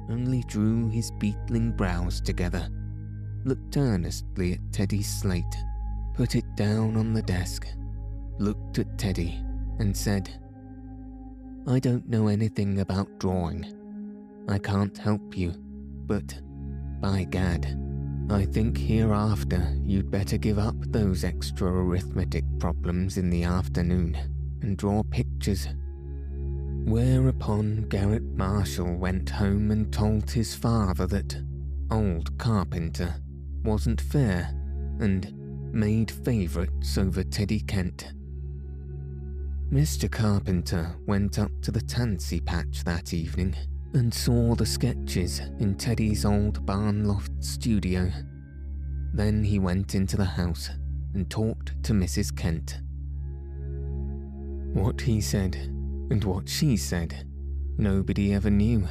only 0.09 0.43
drew 0.45 0.89
his 0.89 1.11
beetling 1.19 1.73
brows 1.73 2.23
together, 2.23 2.67
looked 3.45 3.77
earnestly 3.77 4.55
at 4.55 4.73
Teddy's 4.73 5.21
slate, 5.21 5.55
put 6.15 6.37
it 6.37 6.45
down 6.57 6.97
on 6.97 7.13
the 7.13 7.23
desk, 7.23 7.67
looked 8.39 8.79
at 8.79 8.99
Teddy, 8.99 9.43
and 9.79 9.97
said, 9.97 10.31
I 11.67 11.79
don't 11.81 12.09
know 12.09 12.29
anything 12.29 12.81
about 12.81 13.19
drawing. 13.19 14.45
I 14.49 14.59
can't 14.59 14.97
help 14.97 15.37
you, 15.37 15.55
but 16.07 16.41
by 17.01 17.25
gad, 17.25 17.79
I 18.31 18.45
think 18.45 18.79
hereafter 18.79 19.77
you'd 19.83 20.11
better 20.11 20.39
give 20.39 20.59
up 20.59 20.77
those 20.79 21.25
extra 21.25 21.69
arithmetic 21.69 22.45
problems 22.59 23.19
in 23.19 23.29
the 23.29 23.45
afternoon 23.45 24.17
and 24.63 24.77
draw 24.77 25.03
pictures. 25.03 25.69
Whereupon 26.85 27.87
Garrett 27.89 28.23
Marshall 28.23 28.97
went 28.97 29.31
home 29.31 29.71
and 29.71 29.93
told 29.93 30.31
his 30.31 30.55
father 30.55 31.07
that 31.07 31.43
old 31.91 32.37
Carpenter 32.39 33.15
wasn't 33.65 34.01
fair 34.01 34.55
and 35.01 35.44
made 35.75 36.11
favourites 36.11 36.97
over 36.97 37.23
Teddy 37.23 37.61
Kent. 37.61 38.13
Mr. 39.73 40.11
Carpenter 40.11 40.95
went 41.07 41.39
up 41.39 41.51
to 41.63 41.73
the 41.73 41.81
tansy 41.81 42.41
patch 42.41 42.85
that 42.85 43.13
evening 43.13 43.57
and 43.95 44.13
saw 44.13 44.55
the 44.55 44.67
sketches 44.67 45.41
in 45.59 45.75
Teddy's 45.75 46.25
old 46.25 46.65
barn 46.65 47.07
loft 47.07 47.33
studio. 47.43 48.11
Then 49.13 49.43
he 49.43 49.59
went 49.59 49.95
into 49.95 50.17
the 50.17 50.25
house 50.25 50.71
and 51.15 51.29
talked 51.29 51.83
to 51.85 51.93
Mrs. 51.93 52.37
Kent. 52.37 52.81
What 54.75 55.01
he 55.01 55.21
said 55.21 55.57
and 55.57 56.23
what 56.25 56.49
she 56.49 56.77
said, 56.77 57.27
nobody 57.79 58.35
ever 58.35 58.51
knew. 58.51 58.87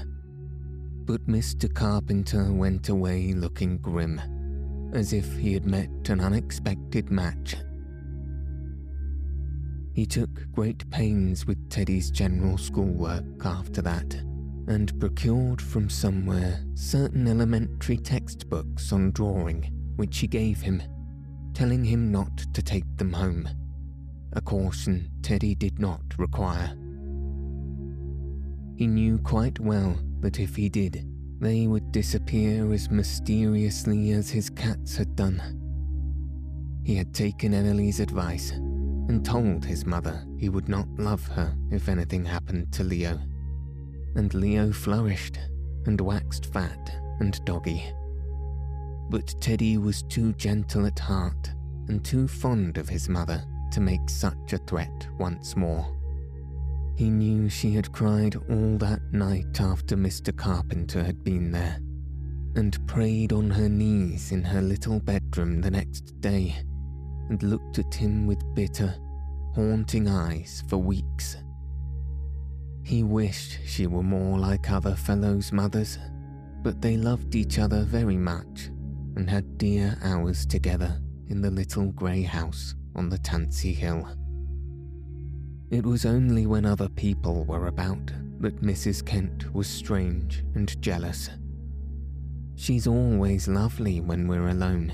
But 1.06 1.28
Mr. 1.28 1.74
Carpenter 1.74 2.52
went 2.52 2.90
away 2.90 3.34
looking 3.34 3.78
grim, 3.78 4.22
as 4.94 5.12
if 5.12 5.38
he 5.38 5.54
had 5.54 5.66
met 5.66 5.90
an 6.10 6.20
unexpected 6.20 7.10
match. 7.12 7.56
He 9.94 10.06
took 10.06 10.52
great 10.52 10.90
pains 10.90 11.46
with 11.46 11.70
Teddy's 11.70 12.10
general 12.10 12.58
schoolwork 12.58 13.46
after 13.46 13.82
that 13.82 14.14
and 14.68 14.98
procured 15.00 15.62
from 15.62 15.90
somewhere 15.90 16.64
certain 16.74 17.28
elementary 17.28 17.98
textbooks 17.98 18.94
on 18.94 19.12
drawing 19.12 19.64
which 19.96 20.20
he 20.20 20.28
gave 20.28 20.62
him, 20.62 20.82
telling 21.54 21.84
him 21.84 22.12
not 22.12 22.36
to 22.54 22.62
take 22.62 22.86
them 22.98 23.14
home, 23.14 23.48
a 24.34 24.42
caution 24.42 25.10
Teddy 25.22 25.54
did 25.54 25.80
not 25.80 26.02
require. 26.18 26.76
He 28.76 28.88
knew 28.88 29.20
quite 29.20 29.60
well 29.60 30.00
that 30.22 30.40
if 30.40 30.56
he 30.56 30.70
did, 30.70 31.08
they 31.44 31.68
would 31.68 31.92
disappear 31.92 32.72
as 32.72 32.90
mysteriously 32.90 34.12
as 34.12 34.30
his 34.30 34.50
cats 34.50 34.96
had 34.96 35.16
done. 35.16 35.42
He 36.84 36.96
had 36.96 37.14
taken 37.14 37.54
Emily's 37.54 38.00
advice 38.00 38.52
and 38.52 39.26
told 39.26 39.66
his 39.66 39.86
mother 39.86 40.26
he 40.38 40.50
would 40.50 40.70
not 40.70 40.88
love 40.98 41.26
her 41.28 41.56
if 41.72 41.90
anything 41.90 42.24
happened 42.24 42.72
to 42.74 42.84
Leo 42.84 43.20
and 44.16 44.34
Leo 44.34 44.72
flourished 44.72 45.40
and 45.86 46.00
waxed 46.00 46.46
fat 46.54 46.96
and 47.20 47.44
doggy. 47.46 47.84
But 49.10 49.36
Teddy 49.42 49.78
was 49.78 50.04
too 50.04 50.34
gentle 50.34 50.86
at 50.86 51.00
heart 51.00 51.52
and 51.88 52.04
too 52.04 52.28
fond 52.28 52.78
of 52.78 52.88
his 52.88 53.10
mother 53.10 53.44
to 53.72 53.82
make 53.82 54.10
such 54.10 54.54
a 54.54 54.60
threat 54.60 55.08
once 55.18 55.56
more. 55.56 55.93
He 56.96 57.10
knew 57.10 57.50
she 57.50 57.72
had 57.72 57.92
cried 57.92 58.36
all 58.50 58.78
that 58.78 59.02
night 59.12 59.60
after 59.60 59.98
Mr. 59.98 60.36
Carpenter 60.36 61.04
had 61.04 61.24
been 61.24 61.52
there, 61.52 61.80
and 62.56 62.88
prayed 62.88 63.34
on 63.34 63.50
her 63.50 63.68
knees 63.68 64.32
in 64.32 64.44
her 64.44 64.62
little 64.62 65.00
bedroom 65.00 65.62
the 65.62 65.72
next 65.72 66.22
day 66.22 66.56
and 67.30 67.42
looked 67.42 67.80
at 67.80 67.94
him 67.96 68.28
with 68.28 68.54
bitter, 68.54 68.96
haunting 69.56 70.08
eyes 70.08 70.64
for 70.68 70.78
weeks. 70.78 71.38
He 72.84 73.02
wished 73.02 73.60
she 73.66 73.88
were 73.88 74.04
more 74.04 74.38
like 74.38 74.70
other 74.70 74.96
fellows' 74.96 75.52
mothers, 75.52 75.98
but 76.62 76.82
they 76.82 76.98
loved 76.98 77.34
each 77.34 77.58
other 77.58 77.84
very 77.84 78.18
much 78.18 78.70
and 79.16 79.30
had 79.30 79.58
dear 79.58 79.98
hours 80.04 80.46
together 80.46 81.02
in 81.28 81.42
the 81.42 81.52
little 81.52 81.92
grey 81.92 82.22
house 82.22 82.76
on 82.96 83.10
the 83.10 83.18
Tansy 83.18 83.74
Hill. 83.74 84.08
It 85.74 85.88
was 85.88 86.06
only 86.06 86.46
when 86.46 86.68
other 86.68 86.88
people 86.88 87.46
were 87.46 87.66
about 87.66 88.14
that 88.42 88.62
Mrs. 88.62 89.04
Kent 89.04 89.52
was 89.56 89.66
strange 89.66 90.46
and 90.54 90.80
jealous. 90.84 91.32
She's 92.54 92.86
always 92.86 93.48
lovely 93.48 94.00
when 94.00 94.28
we're 94.28 94.50
alone, 94.50 94.94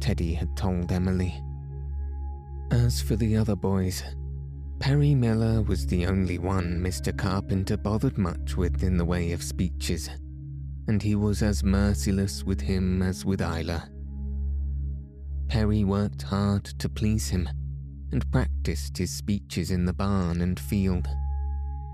Teddy 0.00 0.34
had 0.34 0.54
told 0.54 0.92
Emily. 0.92 1.42
As 2.70 3.00
for 3.00 3.16
the 3.16 3.38
other 3.38 3.56
boys, 3.56 4.02
Perry 4.80 5.14
Miller 5.14 5.62
was 5.62 5.86
the 5.86 6.04
only 6.04 6.36
one 6.38 6.78
Mr. 6.78 7.16
Carpenter 7.16 7.78
bothered 7.78 8.18
much 8.18 8.54
with 8.54 8.82
in 8.82 8.98
the 8.98 9.06
way 9.06 9.32
of 9.32 9.42
speeches, 9.42 10.10
and 10.88 11.02
he 11.02 11.14
was 11.14 11.42
as 11.42 11.64
merciless 11.64 12.44
with 12.44 12.60
him 12.60 13.00
as 13.00 13.24
with 13.24 13.40
Ilse. 13.40 13.80
Perry 15.48 15.84
worked 15.84 16.20
hard 16.20 16.64
to 16.64 16.90
please 16.90 17.30
him 17.30 17.48
and 18.12 18.30
practiced 18.30 18.96
his 18.96 19.10
speeches 19.10 19.70
in 19.70 19.84
the 19.84 19.92
barn 19.92 20.42
and 20.42 20.60
field, 20.60 21.08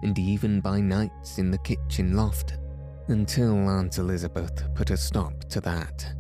and 0.03 0.19
even 0.19 0.61
by 0.61 0.81
nights 0.81 1.39
in 1.39 1.51
the 1.51 1.59
kitchen 1.59 2.15
loft, 2.15 2.59
until 3.07 3.69
Aunt 3.69 3.99
Elizabeth 3.99 4.69
put 4.75 4.91
a 4.91 4.97
stop 4.97 5.45
to 5.49 5.61
that. 5.61 6.15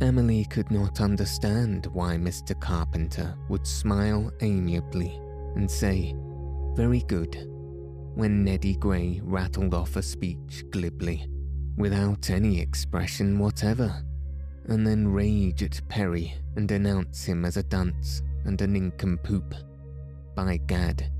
Emily 0.00 0.44
could 0.46 0.70
not 0.70 1.00
understand 1.00 1.86
why 1.86 2.16
Mr. 2.16 2.58
Carpenter 2.58 3.36
would 3.48 3.66
smile 3.66 4.32
amiably 4.40 5.20
and 5.56 5.70
say, 5.70 6.14
Very 6.74 7.00
good, 7.08 7.34
when 8.14 8.44
Neddy 8.44 8.76
Gray 8.76 9.20
rattled 9.22 9.74
off 9.74 9.96
a 9.96 10.02
speech 10.02 10.64
glibly, 10.70 11.28
without 11.76 12.30
any 12.30 12.60
expression 12.60 13.38
whatever, 13.38 14.02
and 14.66 14.86
then 14.86 15.08
rage 15.08 15.62
at 15.62 15.80
Perry 15.88 16.34
and 16.56 16.68
denounce 16.68 17.24
him 17.24 17.44
as 17.44 17.56
a 17.56 17.62
dunce 17.62 18.22
and 18.48 18.60
a 18.60 18.66
nincompoop. 18.66 19.54
By 20.34 20.56
gad, 20.66 21.12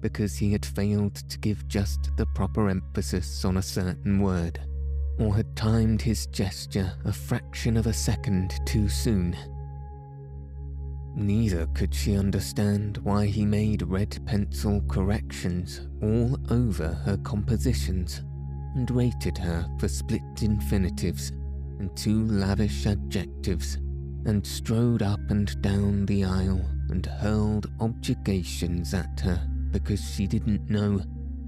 because 0.00 0.36
he 0.36 0.50
had 0.50 0.64
failed 0.64 1.14
to 1.14 1.38
give 1.38 1.68
just 1.68 2.10
the 2.16 2.26
proper 2.26 2.68
emphasis 2.68 3.44
on 3.44 3.58
a 3.58 3.62
certain 3.62 4.20
word 4.20 4.58
or 5.18 5.34
had 5.34 5.54
timed 5.54 6.00
his 6.00 6.26
gesture 6.26 6.92
a 7.04 7.12
fraction 7.12 7.76
of 7.76 7.86
a 7.86 7.92
second 7.92 8.54
too 8.64 8.88
soon. 8.88 9.36
Neither 11.14 11.66
could 11.74 11.94
she 11.94 12.16
understand 12.16 12.98
why 12.98 13.26
he 13.26 13.44
made 13.44 13.82
red 13.82 14.18
pencil 14.24 14.80
corrections 14.88 15.88
all 16.02 16.38
over 16.50 16.94
her 17.04 17.18
compositions 17.18 18.22
and 18.74 18.90
rated 18.90 19.36
her 19.36 19.68
for 19.78 19.88
split 19.88 20.22
infinitives 20.40 21.32
and 21.78 21.94
too 21.96 22.24
lavish 22.24 22.86
adjectives, 22.86 23.78
and 24.24 24.46
strode 24.46 25.02
up 25.02 25.20
and 25.30 25.60
down 25.62 26.06
the 26.06 26.24
aisle 26.24 26.64
and 26.90 27.06
hurled 27.06 27.70
objurgations 27.80 28.94
at 28.94 29.20
her 29.20 29.40
because 29.70 30.00
she 30.14 30.26
didn't 30.26 30.68
know 30.68 31.00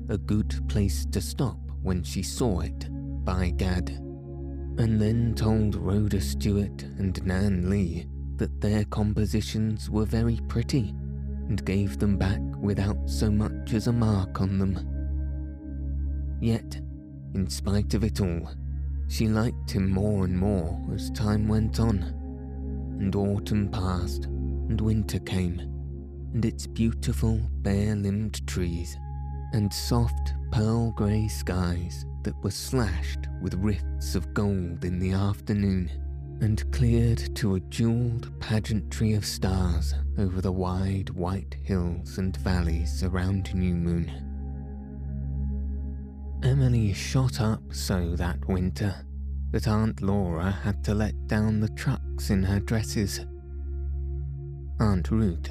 a 0.08 0.18
good 0.18 0.68
place 0.68 1.04
to 1.06 1.20
stop 1.20 1.58
when 1.82 2.02
she 2.02 2.22
saw 2.22 2.60
it 2.60 2.88
by 3.24 3.50
Gad, 3.50 3.90
and 3.90 5.00
then 5.00 5.34
told 5.34 5.74
Rhoda 5.74 6.20
Stewart 6.20 6.82
and 6.98 7.24
Nan 7.24 7.70
Lee 7.70 8.06
that 8.36 8.60
their 8.60 8.84
compositions 8.84 9.90
were 9.90 10.04
very 10.04 10.40
pretty 10.48 10.94
and 11.48 11.64
gave 11.64 11.98
them 11.98 12.16
back 12.16 12.40
without 12.60 13.08
so 13.08 13.30
much 13.30 13.74
as 13.74 13.86
a 13.86 13.92
mark 13.92 14.40
on 14.40 14.58
them. 14.58 16.38
Yet, 16.40 16.80
in 17.34 17.48
spite 17.48 17.94
of 17.94 18.04
it 18.04 18.20
all, 18.20 18.50
she 19.08 19.28
liked 19.28 19.70
him 19.70 19.90
more 19.90 20.24
and 20.24 20.36
more 20.36 20.80
as 20.94 21.10
time 21.10 21.46
went 21.48 21.78
on, 21.78 22.21
and 23.02 23.16
autumn 23.16 23.68
passed 23.68 24.26
and 24.26 24.80
winter 24.80 25.18
came, 25.18 25.58
and 26.32 26.44
its 26.44 26.68
beautiful 26.68 27.40
bare 27.62 27.96
limbed 27.96 28.46
trees 28.46 28.96
and 29.52 29.72
soft 29.72 30.34
pearl 30.52 30.92
grey 30.92 31.26
skies 31.26 32.06
that 32.22 32.40
were 32.44 32.50
slashed 32.50 33.26
with 33.42 33.54
rifts 33.54 34.14
of 34.14 34.32
gold 34.32 34.84
in 34.84 35.00
the 35.00 35.10
afternoon 35.10 35.90
and 36.40 36.70
cleared 36.70 37.34
to 37.34 37.56
a 37.56 37.60
jewelled 37.60 38.30
pageantry 38.38 39.14
of 39.14 39.26
stars 39.26 39.94
over 40.16 40.40
the 40.40 40.52
wide 40.52 41.10
white 41.10 41.56
hills 41.64 42.18
and 42.18 42.36
valleys 42.36 43.02
around 43.02 43.52
New 43.52 43.74
Moon. 43.74 44.10
Emily 46.44 46.92
shot 46.92 47.40
up 47.40 47.62
so 47.72 48.14
that 48.14 48.46
winter 48.46 48.94
that 49.50 49.66
Aunt 49.66 50.00
Laura 50.02 50.50
had 50.50 50.84
to 50.84 50.94
let 50.94 51.26
down 51.26 51.60
the 51.60 51.68
trucks 52.12 52.30
in 52.30 52.42
her 52.42 52.60
dresses. 52.60 53.20
Aunt 54.80 55.10
Ruth, 55.10 55.48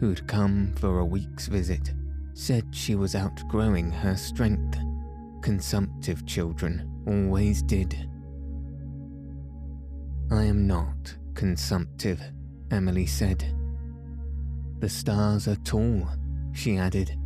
who'd 0.00 0.26
come 0.28 0.72
for 0.76 1.00
a 1.00 1.04
week's 1.04 1.48
visit, 1.48 1.92
said 2.34 2.64
she 2.72 2.94
was 2.94 3.14
outgrowing 3.14 3.90
her 3.90 4.16
strength 4.16 4.78
consumptive 5.42 6.24
children 6.24 6.88
always 7.06 7.62
did. 7.62 8.08
I 10.30 10.44
am 10.44 10.66
not 10.66 11.16
consumptive, 11.34 12.20
Emily 12.70 13.06
said. 13.06 13.44
The 14.80 14.88
Starrs 14.88 15.48
are 15.48 15.56
tall, 15.56 16.08
she 16.52 16.78
added, 16.78 17.18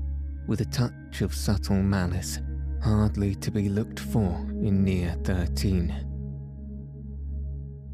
with 0.47 0.61
a 0.63 0.67
touch 0.67 1.21
of 1.21 1.35
subtle 1.35 1.83
malice, 1.83 2.41
hardly 2.83 3.35
to 3.37 3.51
be 3.51 3.69
looked 3.69 4.01
for 4.01 4.35
in 4.63 4.83
near 4.83 5.15
thirteen. 5.25 6.08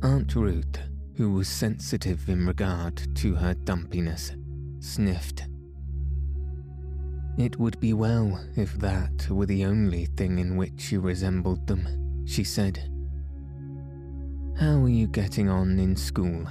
Aunt 0.05 0.37
Ruth, 0.37 0.79
who 1.17 1.33
was 1.33 1.49
sensitive 1.49 2.29
in 2.29 2.47
regard 2.47 3.17
to 3.17 3.35
her 3.35 3.55
dumpiness, 3.55 4.33
sniffed 4.79 5.47
it 7.37 7.59
would 7.59 7.81
be 7.81 7.93
well 7.93 8.39
if 8.57 8.75
that 8.79 9.29
were 9.29 9.47
the 9.47 9.65
only 9.65 10.07
thing 10.07 10.39
in 10.39 10.57
which 10.57 10.93
you 10.93 11.01
resembled 11.01 11.67
them, 11.67 12.25
she 12.27 12.45
said. 12.45 12.79
How 14.59 14.81
are 14.85 14.89
you 14.89 15.09
getting 15.09 15.49
on 15.49 15.81
in 15.81 15.97
school? 15.97 16.47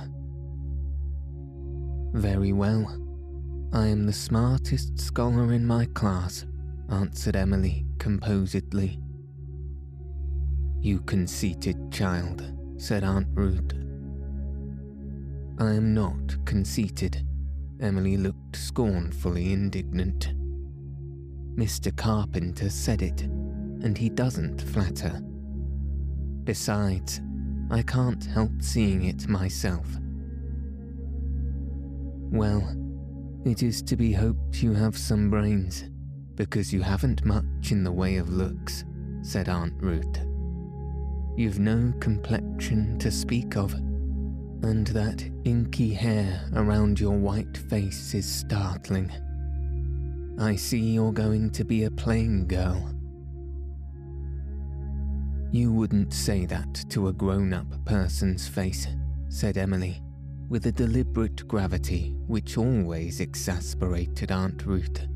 Very 2.14 2.52
well. 2.52 3.00
I 3.72 3.88
am 3.88 4.06
the 4.06 4.14
smartest 4.14 5.00
scholar 5.00 5.54
in 5.54 5.66
my 5.66 5.86
class, 5.86 6.46
answered 6.90 7.38
Emily 7.38 7.86
composedly. 7.98 9.00
You 10.82 11.00
conceited 11.00 11.94
child, 11.94 12.44
said 12.78 13.04
Aunt 13.04 13.28
Ruth. 13.34 13.74
I 15.60 15.74
am 15.74 15.94
not 15.94 16.46
conceited. 16.46 17.26
Emily 17.80 18.18
looked 18.18 18.56
scornfully 18.56 19.54
indignant. 19.54 20.34
Mr. 21.56 21.96
Carpenter 21.96 22.70
said 22.70 23.02
it, 23.02 23.22
and 23.22 23.98
he 23.98 24.10
doesn't 24.10 24.62
flatter. 24.62 25.22
Besides, 26.44 27.22
I 27.70 27.82
can't 27.84 28.26
help 28.26 28.52
seeing 28.62 29.06
it 29.06 29.28
myself. 29.28 29.88
Well, 32.32 32.76
it 33.46 33.62
is 33.62 33.82
to 33.84 33.96
be 33.96 34.12
hoped 34.12 34.64
you 34.64 34.74
have 34.74 34.98
some 34.98 35.30
brains, 35.30 35.86
because 36.36 36.74
you 36.74 36.82
haven't 36.82 37.24
much 37.26 37.72
in 37.72 37.84
the 37.84 37.92
way 37.92 38.18
of 38.18 38.30
looks, 38.30 38.86
said 39.22 39.50
Aunt 39.50 39.74
Ruth. 39.80 40.33
You've 41.36 41.60
no 41.60 41.92
complexion 42.00 43.00
to 43.00 43.10
speak 43.10 43.58
of, 43.58 43.74
and 43.74 44.86
that 44.88 45.28
inky 45.46 45.92
hair 45.92 46.48
around 46.56 47.00
your 47.00 47.18
white 47.18 47.58
face 47.58 48.14
is 48.14 48.32
startling. 48.32 49.12
I 50.40 50.56
see 50.56 50.80
you're 50.80 51.12
going 51.12 51.50
to 51.52 51.64
be 51.64 51.86
a 51.86 51.92
plain 51.92 52.46
girl. 52.46 52.94
You 55.52 55.72
wouldn't 55.72 56.14
say 56.14 56.46
that 56.46 56.86
to 56.90 57.08
a 57.08 57.14
grown 57.14 57.52
up 57.52 57.84
person's 57.86 58.48
face, 58.48 58.88
said 59.30 59.58
Emily, 59.58 60.04
with 60.50 60.68
a 60.68 60.72
deliberate 60.72 61.48
gravity 61.48 62.16
which 62.28 62.60
always 62.60 63.20
exasperated 63.20 64.32
Aunt 64.32 64.68
Ruth, 64.68 65.08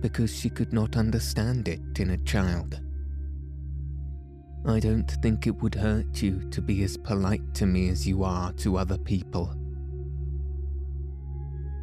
because 0.00 0.32
she 0.34 0.50
could 0.50 0.72
not 0.72 0.96
understand 0.96 1.66
it 1.66 1.98
in 1.98 2.10
a 2.10 2.18
child. 2.18 2.80
I 4.66 4.80
don't 4.80 5.10
think 5.22 5.46
it 5.46 5.62
would 5.62 5.74
hurt 5.74 6.22
you 6.22 6.48
to 6.50 6.62
be 6.62 6.82
as 6.84 6.96
polite 6.96 7.54
to 7.54 7.66
me 7.66 7.90
as 7.90 8.06
you 8.06 8.24
are 8.24 8.52
to 8.54 8.78
other 8.78 8.96
people. 8.96 9.54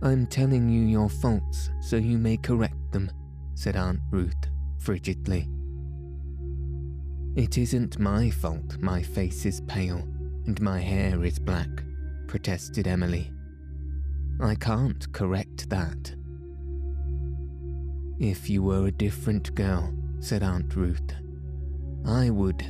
I'm 0.01 0.25
telling 0.25 0.67
you 0.67 0.81
your 0.81 1.09
faults 1.09 1.69
so 1.79 1.95
you 1.95 2.17
may 2.17 2.37
correct 2.37 2.91
them, 2.91 3.11
said 3.53 3.75
Aunt 3.75 3.99
Ruth 4.09 4.49
frigidly. 4.79 5.47
It 7.35 7.59
isn't 7.59 7.99
my 7.99 8.31
fault 8.31 8.77
my 8.79 9.03
face 9.03 9.45
is 9.45 9.61
pale 9.61 10.07
and 10.47 10.59
my 10.59 10.79
hair 10.79 11.23
is 11.23 11.37
black, 11.37 11.69
protested 12.27 12.87
Emily. 12.87 13.31
I 14.41 14.55
can't 14.55 15.11
correct 15.13 15.69
that. 15.69 16.15
If 18.19 18.49
you 18.49 18.63
were 18.63 18.87
a 18.87 18.91
different 18.91 19.53
girl, 19.53 19.93
said 20.19 20.41
Aunt 20.41 20.75
Ruth, 20.75 21.13
I 22.05 22.29
would. 22.29 22.65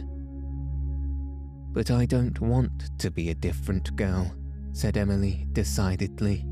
But 1.74 1.90
I 1.90 2.06
don't 2.06 2.40
want 2.42 2.98
to 3.00 3.10
be 3.10 3.30
a 3.30 3.36
different 3.36 3.96
girl, 3.96 4.34
said 4.74 4.98
Emily 4.98 5.48
decidedly. 5.54 6.46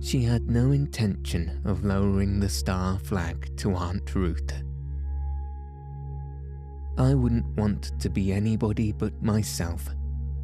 She 0.00 0.22
had 0.22 0.50
no 0.50 0.72
intention 0.72 1.62
of 1.64 1.84
lowering 1.84 2.40
the 2.40 2.48
Starr 2.48 2.98
flag 2.98 3.56
to 3.58 3.72
Aunt 3.74 4.14
Ruth. 4.14 4.52
I 6.98 7.14
wouldn't 7.14 7.46
want 7.56 7.98
to 8.00 8.10
be 8.10 8.32
anybody 8.32 8.92
but 8.92 9.22
myself, 9.22 9.88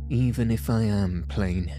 even 0.09 0.51
if 0.51 0.71
I 0.71 0.83
am 0.83 1.27
plain. 1.29 1.71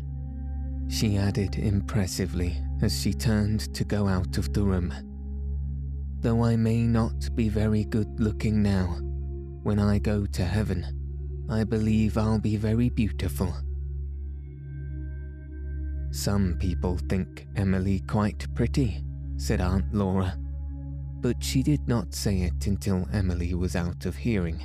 She 0.89 1.17
added 1.17 1.55
impressively 1.55 2.61
as 2.81 3.01
she 3.01 3.13
turned 3.13 3.73
to 3.73 3.83
go 3.83 4.07
out 4.07 4.37
of 4.37 4.53
the 4.53 4.63
room. 4.63 4.93
Though 6.21 6.43
I 6.43 6.55
may 6.55 6.81
not 6.83 7.35
be 7.35 7.49
very 7.49 7.85
good 7.85 8.19
looking 8.19 8.61
now, 8.61 8.97
when 9.63 9.79
I 9.79 9.99
go 9.99 10.25
to 10.25 10.45
heaven, 10.45 11.45
I 11.49 11.63
believe 11.63 12.17
I'll 12.17 12.39
be 12.39 12.57
very 12.57 12.89
beautiful. 12.89 13.53
Some 16.11 16.57
people 16.59 16.97
think 17.09 17.47
Emily 17.55 18.01
quite 18.01 18.53
pretty, 18.55 19.03
said 19.37 19.61
Aunt 19.61 19.93
Laura 19.93 20.37
but 21.21 21.43
she 21.43 21.63
did 21.63 21.87
not 21.87 22.13
say 22.13 22.41
it 22.41 22.67
until 22.67 23.07
Emily 23.11 23.53
was 23.53 23.75
out 23.75 24.05
of 24.05 24.15
hearing. 24.15 24.61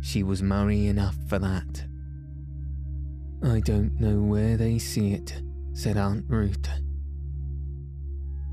She 0.00 0.22
was 0.22 0.42
Murray 0.42 0.86
enough 0.86 1.16
for 1.28 1.38
that. 1.38 1.84
I 3.42 3.60
don't 3.60 4.00
know 4.00 4.20
where 4.20 4.56
they 4.56 4.78
see 4.78 5.12
it, 5.12 5.42
said 5.72 5.96
Aunt 5.96 6.24
Ruth. 6.28 6.68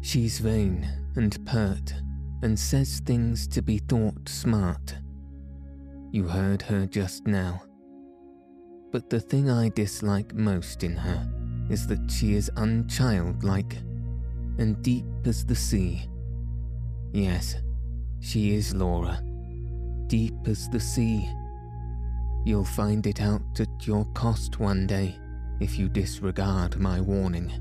She's 0.01 0.39
vain 0.39 0.88
and 1.15 1.43
pert 1.45 1.93
and 2.41 2.58
says 2.58 3.02
things 3.06 3.48
to 3.48 3.62
be 3.62 3.78
thought 3.78 4.28
smart. 4.28 4.95
You 6.12 6.26
heard 6.26 6.62
her 6.63 6.86
just 6.86 7.28
now. 7.28 7.63
But 8.91 9.10
the 9.10 9.19
thing 9.19 9.50
I 9.50 9.69
dislike 9.69 10.34
most 10.34 10.84
in 10.84 10.95
her 10.95 11.30
is 11.69 11.88
that 11.88 12.10
she 12.10 12.36
is 12.36 12.50
unchildlike 12.56 13.78
and 14.58 14.82
deep 14.82 15.06
as 15.26 15.45
the 15.45 15.56
sea 15.56 16.08
Yes, 17.15 17.56
she 18.19 18.56
is 18.56 18.76
Laura. 18.76 19.24
Deep 20.08 20.34
as 20.48 20.67
the 20.67 20.82
sea. 20.82 21.30
You'll 22.43 22.65
find 22.65 23.08
it 23.08 23.21
out 23.21 23.58
at 23.58 23.88
your 23.88 24.04
cost 24.13 24.60
one 24.60 24.86
day 24.86 25.17
if 25.62 25.80
you 25.80 25.88
disregard 25.88 26.78
my 26.78 27.00
warning. 27.00 27.54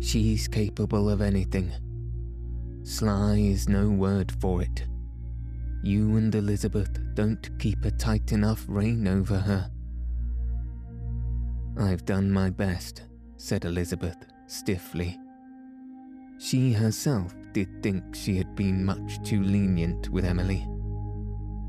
She's 0.00 0.46
capable 0.46 1.10
of 1.10 1.20
anything. 1.20 1.72
Sly 2.84 3.36
is 3.36 3.68
no 3.68 3.88
word 3.88 4.32
for 4.40 4.60
it. 4.62 4.86
You 5.82 6.16
and 6.16 6.34
Elizabeth 6.34 6.98
don't 7.14 7.58
keep 7.58 7.84
a 7.84 7.90
tight 7.90 8.32
enough 8.32 8.64
rein 8.68 9.06
over 9.06 9.38
her. 9.38 9.70
I've 11.78 12.04
done 12.04 12.30
my 12.30 12.50
best, 12.50 13.04
said 13.36 13.64
Elizabeth 13.64 14.16
stiffly. 14.46 15.18
She 16.38 16.72
herself 16.72 17.34
did 17.52 17.82
think 17.82 18.02
she 18.14 18.36
had 18.36 18.54
been 18.56 18.84
much 18.84 19.22
too 19.22 19.42
lenient 19.42 20.08
with 20.10 20.24
Emily. 20.24 20.66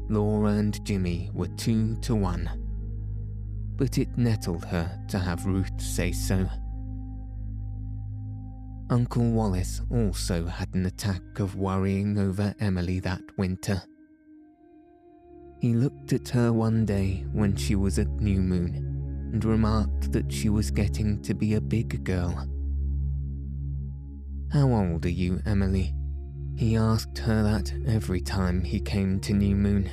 Laura 0.09 0.53
and 0.53 0.83
Jimmy 0.85 1.29
were 1.33 1.47
two 1.47 1.95
to 2.01 2.15
one. 2.15 2.49
But 3.75 3.97
it 3.97 4.17
nettled 4.17 4.65
her 4.65 4.99
to 5.09 5.19
have 5.19 5.45
Ruth 5.45 5.79
say 5.79 6.11
so. 6.11 6.47
Uncle 8.89 9.31
Wallace 9.31 9.81
also 9.89 10.45
had 10.45 10.73
an 10.73 10.85
attack 10.85 11.39
of 11.39 11.55
worrying 11.55 12.17
over 12.17 12.53
Emily 12.59 12.99
that 12.99 13.21
winter. 13.37 13.81
He 15.59 15.73
looked 15.73 16.13
at 16.13 16.29
her 16.29 16.51
one 16.51 16.85
day 16.85 17.25
when 17.31 17.55
she 17.55 17.75
was 17.75 17.97
at 17.97 18.09
New 18.19 18.41
Moon 18.41 19.31
and 19.33 19.43
remarked 19.43 20.11
that 20.11 20.31
she 20.31 20.49
was 20.49 20.69
getting 20.69 21.21
to 21.21 21.33
be 21.33 21.55
a 21.55 21.61
big 21.61 22.03
girl 22.03 22.47
how 24.53 24.71
old 24.71 25.03
are 25.03 25.09
you, 25.09 25.41
Emily? 25.47 25.95
He 26.55 26.77
asked 26.77 27.17
her 27.17 27.41
that 27.41 27.73
every 27.87 28.21
time 28.21 28.63
he 28.63 28.79
came 28.79 29.19
to 29.21 29.33
New 29.33 29.55
Moon. 29.55 29.89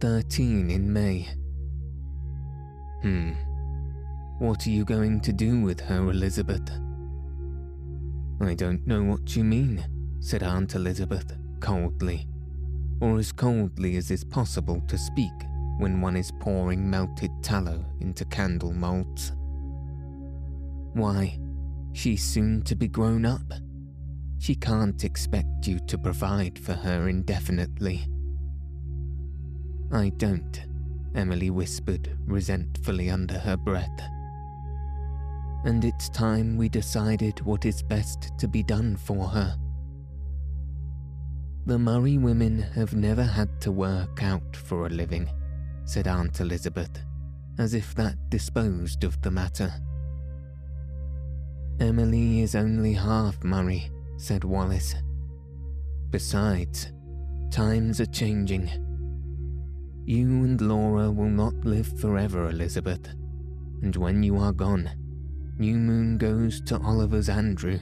Thirteen 0.00 0.70
in 0.72 0.92
May. 0.92 1.28
Hmm. 3.02 3.34
What 4.40 4.66
are 4.66 4.70
you 4.70 4.84
going 4.84 5.20
to 5.20 5.32
do 5.32 5.60
with 5.60 5.78
her, 5.82 6.10
Elizabeth? 6.10 6.68
I 8.40 8.54
don't 8.54 8.86
know 8.86 9.02
what 9.02 9.36
you 9.36 9.44
mean, 9.44 9.84
said 10.20 10.42
Aunt 10.42 10.74
Elizabeth 10.74 11.36
coldly, 11.60 12.26
or 13.00 13.18
as 13.18 13.32
coldly 13.32 13.96
as 13.96 14.10
is 14.10 14.24
possible 14.24 14.82
to 14.88 14.98
speak 14.98 15.32
when 15.78 16.00
one 16.00 16.16
is 16.16 16.32
pouring 16.40 16.88
melted 16.88 17.30
tallow 17.42 17.84
into 18.00 18.24
candle 18.26 18.72
moulds. 18.72 19.32
Why, 20.92 21.38
She's 21.94 22.24
soon 22.24 22.62
to 22.62 22.74
be 22.74 22.88
grown 22.88 23.24
up. 23.24 23.52
She 24.40 24.56
can't 24.56 25.04
expect 25.04 25.68
you 25.68 25.78
to 25.86 25.96
provide 25.96 26.58
for 26.58 26.72
her 26.72 27.08
indefinitely. 27.08 28.04
I 29.92 30.10
don't, 30.16 30.60
Emily 31.14 31.50
whispered 31.50 32.10
resentfully 32.26 33.10
under 33.10 33.38
her 33.38 33.56
breath. 33.56 34.00
And 35.64 35.84
it's 35.84 36.10
time 36.10 36.56
we 36.56 36.68
decided 36.68 37.40
what 37.40 37.64
is 37.64 37.82
best 37.82 38.32
to 38.38 38.46
be 38.46 38.62
done 38.62 38.96
for 38.96 39.26
her. 39.26 39.56
The 41.66 41.78
Murray 41.78 42.18
women 42.18 42.58
have 42.74 42.94
never 42.94 43.22
had 43.22 43.60
to 43.62 43.72
work 43.72 44.22
out 44.22 44.54
for 44.54 44.86
a 44.86 44.90
living, 44.90 45.30
said 45.86 46.06
Aunt 46.06 46.40
Elizabeth, 46.40 47.02
as 47.58 47.72
if 47.72 47.94
that 47.94 48.16
disposed 48.28 49.04
of 49.04 49.20
the 49.22 49.30
matter. 49.30 49.72
Emily 51.80 52.42
is 52.42 52.54
only 52.54 52.92
half 52.92 53.42
Murray, 53.42 53.90
said 54.18 54.44
Wallace. 54.44 54.94
Besides, 56.10 56.92
times 57.50 58.00
are 58.00 58.06
changing. 58.06 58.68
You 60.04 60.44
and 60.44 60.60
Laura 60.60 61.10
will 61.10 61.30
not 61.30 61.54
live 61.64 61.98
forever, 61.98 62.50
Elizabeth, 62.50 63.08
and 63.80 63.96
when 63.96 64.22
you 64.22 64.36
are 64.36 64.52
gone, 64.52 64.90
New 65.58 65.76
Moon 65.76 66.18
goes 66.18 66.60
to 66.62 66.78
Oliver's 66.78 67.28
Andrew. 67.28 67.78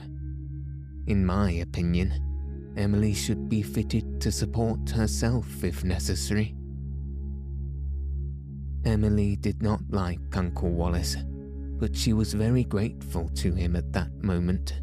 In 1.07 1.25
my 1.25 1.51
opinion, 1.51 2.73
Emily 2.77 3.13
should 3.13 3.49
be 3.49 3.61
fitted 3.61 4.21
to 4.21 4.31
support 4.31 4.89
herself 4.89 5.63
if 5.63 5.83
necessary. 5.83 6.55
Emily 8.85 9.35
did 9.35 9.61
not 9.61 9.81
like 9.89 10.19
Uncle 10.35 10.69
Wallace 10.69 11.17
but 11.83 11.93
she 11.93 12.13
was 12.13 12.33
very 12.33 12.63
grateful 12.63 13.27
to 13.35 13.53
him 13.53 13.75
at 13.75 13.91
that 13.91 14.09
moment. 14.23 14.79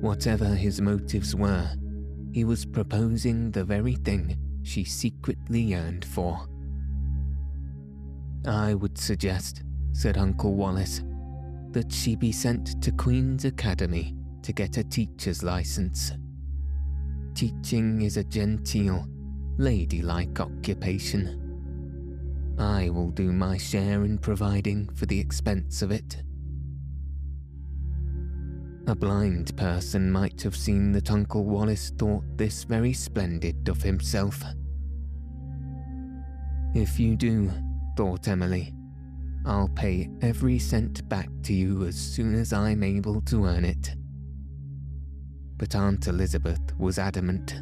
Whatever 0.00 0.46
his 0.46 0.80
motives 0.80 1.36
were, 1.36 1.70
he 2.32 2.44
was 2.44 2.64
proposing 2.64 3.50
the 3.50 3.62
very 3.62 3.96
thing 3.96 4.34
she 4.62 4.84
secretly 4.84 5.60
yearned 5.60 6.06
for. 6.06 6.48
I 8.46 8.72
would 8.72 8.96
suggest, 8.96 9.64
said 9.92 10.16
Uncle 10.16 10.54
Wallace, 10.54 11.02
that 11.72 11.92
she 11.92 12.16
be 12.16 12.32
sent 12.32 12.82
to 12.82 12.92
Queen's 12.92 13.44
Academy 13.44 14.14
to 14.42 14.52
get 14.52 14.76
a 14.76 14.84
teacher's 14.84 15.42
license. 15.42 16.12
Teaching 17.34 18.02
is 18.02 18.16
a 18.16 18.24
genteel, 18.24 19.06
ladylike 19.58 20.40
occupation 20.40 21.42
I 22.58 22.90
will 22.90 23.10
do 23.10 23.32
my 23.32 23.56
share 23.56 24.04
in 24.04 24.18
providing 24.18 24.88
for 24.94 25.06
the 25.06 25.18
expense 25.18 25.82
of 25.82 25.90
it. 25.90 26.22
A 28.86 28.94
blind 28.94 29.56
person 29.56 30.10
might 30.10 30.42
have 30.42 30.56
seen 30.56 30.92
that 30.92 31.10
Uncle 31.10 31.44
Wallace 31.44 31.90
thought 31.96 32.24
this 32.36 32.64
very 32.64 32.92
splendid 32.92 33.68
of 33.68 33.82
himself. 33.82 34.42
If 36.74 36.98
you 36.98 37.16
do, 37.16 37.50
thought 37.96 38.28
Emily, 38.28 38.74
I'll 39.44 39.68
pay 39.68 40.08
every 40.20 40.58
cent 40.58 41.08
back 41.08 41.28
to 41.44 41.52
you 41.52 41.84
as 41.84 41.96
soon 41.96 42.34
as 42.34 42.52
I'm 42.52 42.82
able 42.82 43.20
to 43.22 43.44
earn 43.46 43.64
it. 43.64 43.94
But 45.56 45.74
Aunt 45.74 46.06
Elizabeth 46.06 46.60
was 46.78 46.98
adamant. 46.98 47.60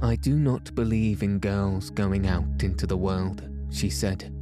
I 0.00 0.16
do 0.16 0.38
not 0.38 0.74
believe 0.74 1.22
in 1.22 1.38
girls 1.38 1.90
going 1.90 2.26
out 2.26 2.62
into 2.62 2.86
the 2.86 2.96
world, 2.96 3.42
she 3.70 3.90
said. 3.90 4.32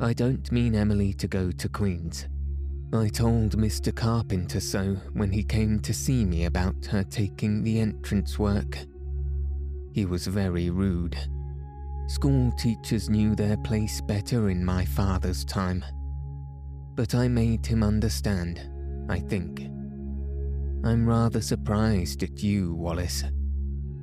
I 0.00 0.12
don't 0.12 0.50
mean 0.52 0.74
Emily 0.74 1.12
to 1.14 1.26
go 1.26 1.50
to 1.50 1.68
Queen's. 1.68 2.28
I 2.92 3.08
told 3.08 3.56
Mr. 3.56 3.94
Carpenter 3.94 4.60
so 4.60 4.96
when 5.12 5.32
he 5.32 5.42
came 5.42 5.80
to 5.80 5.92
see 5.92 6.24
me 6.24 6.44
about 6.44 6.86
her 6.86 7.02
taking 7.02 7.62
the 7.62 7.80
entrance 7.80 8.38
work, 8.38 8.78
He 9.92 10.04
was 10.04 10.26
very 10.26 10.70
rude. 10.70 11.18
School 12.08 12.50
teachers 12.52 13.10
knew 13.10 13.34
their 13.34 13.58
place 13.58 14.00
better 14.00 14.48
in 14.48 14.64
my 14.64 14.82
father's 14.86 15.44
time. 15.44 15.84
But 16.94 17.14
I 17.14 17.28
made 17.28 17.66
him 17.66 17.82
understand, 17.82 18.62
I 19.10 19.20
think. 19.20 19.60
I'm 20.84 21.06
rather 21.06 21.42
surprised 21.42 22.22
at 22.22 22.42
you, 22.42 22.74
Wallace. 22.74 23.24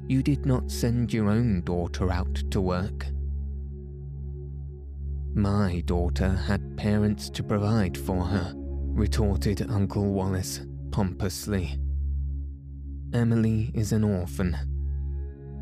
You 0.08 0.22
did 0.22 0.46
not 0.46 0.70
send 0.70 1.12
your 1.12 1.32
own 1.32 1.62
daughter 1.62 2.12
out 2.12 2.36
to 2.52 2.62
work. 2.62 3.08
My 5.34 5.82
daughter 5.86 6.30
had 6.30 6.78
parents 6.78 7.32
to 7.32 7.44
provide 7.44 7.98
for 7.98 8.24
her, 8.24 8.54
retorted 8.56 9.68
Uncle 9.72 10.14
Wallace 10.14 10.62
pompously. 10.92 11.80
Emily 13.14 13.72
is 13.74 13.94
an 13.94 14.04
orphan. 14.04 14.75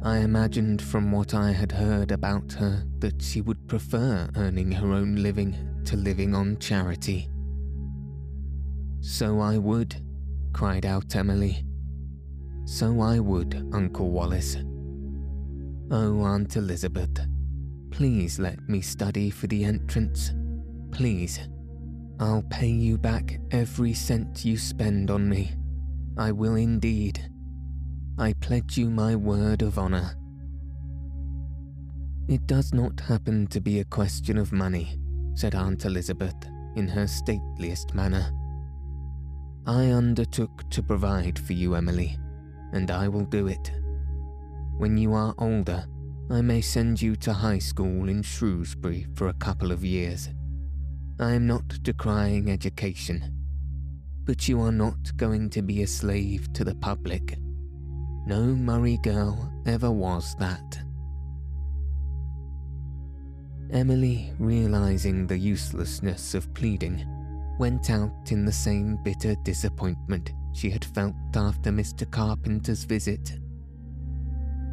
I 0.04 0.18
imagined 0.18 0.82
from 0.82 1.14
what 1.14 1.34
I 1.34 1.52
had 1.52 1.72
heard 1.72 2.12
about 2.12 2.52
her 2.54 2.86
that 3.00 3.22
she 3.22 3.40
would 3.40 3.70
prefer 3.70 4.30
earning 4.36 4.70
her 4.74 4.92
own 4.92 5.16
living 5.16 5.56
to 5.86 5.96
living 5.96 6.36
on 6.36 6.58
charity. 6.58 7.30
So 9.00 9.40
I 9.40 9.58
would, 9.58 9.96
cried 10.52 10.86
out 10.86 11.16
Emily. 11.16 11.66
So 12.66 13.00
I 13.00 13.20
would, 13.20 13.70
Uncle 13.74 14.10
Wallace. 14.10 14.58
Oh, 15.90 16.22
Aunt 16.22 16.58
Elizabeth, 16.58 17.26
please 17.90 18.40
let 18.40 18.60
me 18.68 18.82
study 18.82 19.30
for 19.30 19.48
the 19.48 19.64
entrance. 19.64 20.34
Please. 20.92 21.40
I'll 22.20 22.44
pay 22.44 22.68
you 22.68 22.98
back 22.98 23.40
every 23.52 23.94
cent 23.94 24.44
you 24.44 24.58
spend 24.58 25.10
on 25.10 25.30
me. 25.30 25.54
I 26.18 26.32
will 26.32 26.56
indeed. 26.56 27.30
I 28.18 28.34
pledge 28.34 28.78
you 28.78 28.92
my 28.92 29.16
word 29.16 29.64
of 29.64 29.80
honour. 29.80 30.16
It 32.28 32.46
does 32.46 32.72
not 32.72 33.00
happen 33.00 33.48
to 33.48 33.60
be 33.60 33.80
a 33.80 33.86
question 33.86 34.38
of 34.38 34.52
money, 34.52 35.00
said 35.34 35.56
Aunt 35.56 35.86
Elizabeth 35.86 36.36
in 36.76 36.88
her 36.88 37.08
stateliest 37.08 37.96
manner. 37.96 38.32
I 39.66 39.86
undertook 39.86 40.70
to 40.70 40.84
provide 40.84 41.40
for 41.40 41.54
you, 41.54 41.74
Emily, 41.74 42.20
and 42.72 42.92
I 42.92 43.08
will 43.08 43.26
do 43.26 43.48
it. 43.48 43.72
When 44.78 44.96
you 44.96 45.14
are 45.14 45.34
older, 45.40 45.84
I 46.30 46.42
may 46.42 46.62
send 46.62 47.02
you 47.02 47.16
to 47.16 47.34
high 47.34 47.60
school 47.60 48.10
in 48.10 48.22
Shrewsbury 48.22 49.08
for 49.16 49.30
a 49.30 49.34
couple 49.34 49.72
of 49.72 49.84
years. 49.84 50.30
I 51.20 51.32
am 51.32 51.48
not 51.48 51.68
decrying 51.82 52.52
education, 52.52 53.24
but 54.24 54.48
you 54.48 54.62
are 54.62 54.72
not 54.72 55.18
going 55.18 55.50
to 55.50 55.64
be 55.64 55.82
a 55.82 55.88
slave 55.88 56.54
to 56.54 56.64
the 56.64 56.76
public. 56.76 57.38
No 58.26 58.42
Murray 58.42 58.98
girl 58.98 59.52
ever 59.66 59.92
was 59.92 60.36
that. 60.40 60.80
Emily, 63.72 64.32
realizing 64.40 65.28
the 65.28 65.38
uselessness 65.38 66.34
of 66.34 66.54
pleading, 66.54 67.06
went 67.60 67.90
out 67.90 68.32
in 68.32 68.46
the 68.46 68.52
same 68.52 68.98
bitter 69.04 69.36
disappointment 69.44 70.32
she 70.54 70.70
had 70.70 70.86
felt 70.86 71.16
after 71.36 71.72
Mr. 71.72 72.10
Carpenter's 72.10 72.84
visit. 72.84 73.40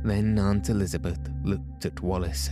Then 0.05 0.39
Aunt 0.39 0.69
Elizabeth 0.69 1.19
looked 1.43 1.87
at 1.87 2.01
Wallace. 2.01 2.51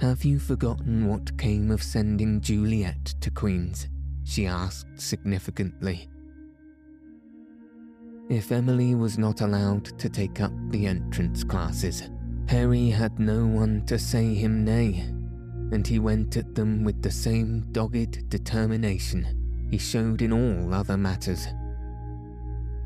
Have 0.00 0.24
you 0.24 0.38
forgotten 0.38 1.08
what 1.08 1.36
came 1.36 1.70
of 1.70 1.82
sending 1.82 2.40
Juliet 2.40 3.14
to 3.20 3.30
Queen's? 3.30 3.88
she 4.24 4.46
asked 4.46 5.00
significantly. 5.00 6.08
If 8.30 8.52
Emily 8.52 8.94
was 8.94 9.18
not 9.18 9.40
allowed 9.40 9.86
to 9.98 10.08
take 10.08 10.40
up 10.40 10.52
the 10.68 10.86
entrance 10.86 11.42
classes, 11.42 12.08
Perry 12.46 12.88
had 12.88 13.18
no 13.18 13.44
one 13.44 13.84
to 13.86 13.98
say 13.98 14.34
him 14.34 14.64
nay, 14.64 15.00
and 15.72 15.84
he 15.84 15.98
went 15.98 16.36
at 16.36 16.54
them 16.54 16.84
with 16.84 17.02
the 17.02 17.10
same 17.10 17.66
dogged 17.72 18.28
determination 18.30 19.66
he 19.68 19.78
showed 19.78 20.22
in 20.22 20.32
all 20.32 20.72
other 20.72 20.96
matters. 20.96 21.48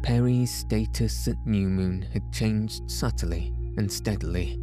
Perry's 0.02 0.50
status 0.50 1.28
at 1.28 1.46
New 1.46 1.68
Moon 1.68 2.00
had 2.14 2.32
changed 2.32 2.90
subtly 2.90 3.52
and 3.76 3.92
steadily. 3.92 4.58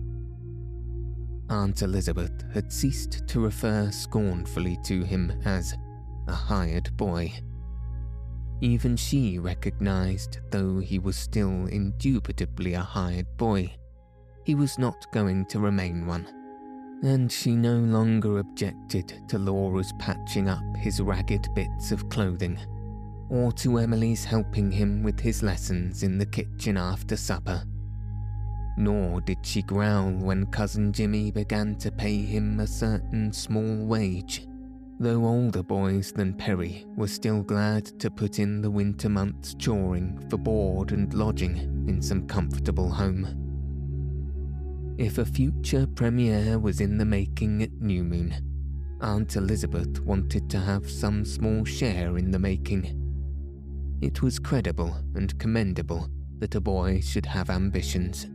Aunt 1.48 1.84
Elizabeth 1.84 2.44
had 2.56 2.74
ceased 2.74 3.28
to 3.28 3.40
refer 3.40 3.92
scornfully 3.92 4.80
to 4.86 5.04
him 5.04 5.32
as 5.46 5.76
a 6.28 6.34
hired 6.34 6.96
boy. 6.98 7.32
Even 8.62 8.96
she 8.96 9.40
recognized, 9.40 10.40
though 10.52 10.80
he 10.80 11.00
was 11.00 11.18
still 11.18 11.66
indubitably 11.66 12.76
a 12.76 12.82
hired 12.82 13.26
boy, 13.38 13.74
he 14.44 14.56
was 14.56 14.78
not 14.78 15.12
going 15.12 15.46
to 15.48 15.60
remain 15.60 16.06
one. 16.06 16.28
And 17.04 17.32
she 17.32 17.56
no 17.56 17.78
longer 17.78 18.38
objected 18.38 19.28
to 19.30 19.40
Laura's 19.40 19.92
patching 19.98 20.48
up 20.48 20.64
his 20.78 21.02
ragged 21.02 21.48
bits 21.56 21.92
of 21.92 22.08
clothing 22.10 22.60
or 23.32 23.52
to 23.54 23.80
Emily's 23.80 24.26
helping 24.26 24.70
him 24.70 25.02
with 25.04 25.18
his 25.18 25.42
lessons 25.42 26.04
in 26.04 26.18
the 26.18 26.26
kitchen 26.26 26.76
after 26.76 27.16
supper. 27.16 27.64
Nor 28.78 29.22
did 29.22 29.38
she 29.42 29.62
growl 29.62 30.12
when 30.12 30.46
Cousin 30.48 30.92
Jimmy 30.92 31.32
began 31.32 31.76
to 31.76 31.92
pay 31.92 32.18
him 32.18 32.60
a 32.60 32.68
certain 32.68 33.32
small 33.32 33.86
wage, 33.86 34.46
though 35.02 35.26
older 35.26 35.64
boys 35.64 36.12
than 36.12 36.34
Perry 36.34 36.86
were 36.96 37.08
still 37.08 37.42
glad 37.42 37.86
to 38.00 38.10
put 38.10 38.40
in 38.40 38.62
the 38.62 38.72
winter 38.72 39.10
months 39.10 39.56
choring 39.60 40.24
for 40.30 40.38
board 40.38 40.92
and 40.92 41.14
lodging 41.14 41.58
in 41.88 42.02
some 42.02 42.28
comfortable 42.28 42.90
home. 42.90 43.26
If 44.98 45.18
a 45.18 45.26
future 45.26 45.88
premiere 45.88 46.60
was 46.60 46.80
in 46.80 46.98
the 46.98 47.06
making 47.06 47.64
at 47.64 47.74
New 47.82 48.04
Moon, 48.04 48.34
Aunt 49.02 49.36
Elizabeth 49.36 50.00
wanted 50.02 50.50
to 50.52 50.60
have 50.60 50.90
some 50.90 51.26
small 51.26 51.66
share 51.66 52.18
in 52.18 52.32
the 52.32 52.40
making 52.40 53.02
it 54.02 54.24
was 54.24 54.40
credible 54.40 54.96
and 55.14 55.38
commendable 55.38 56.10
that 56.40 56.56
a 56.56 56.60
boy 56.60 57.00
should 57.02 57.26
have 57.28 57.52
ambitions. 57.52 58.26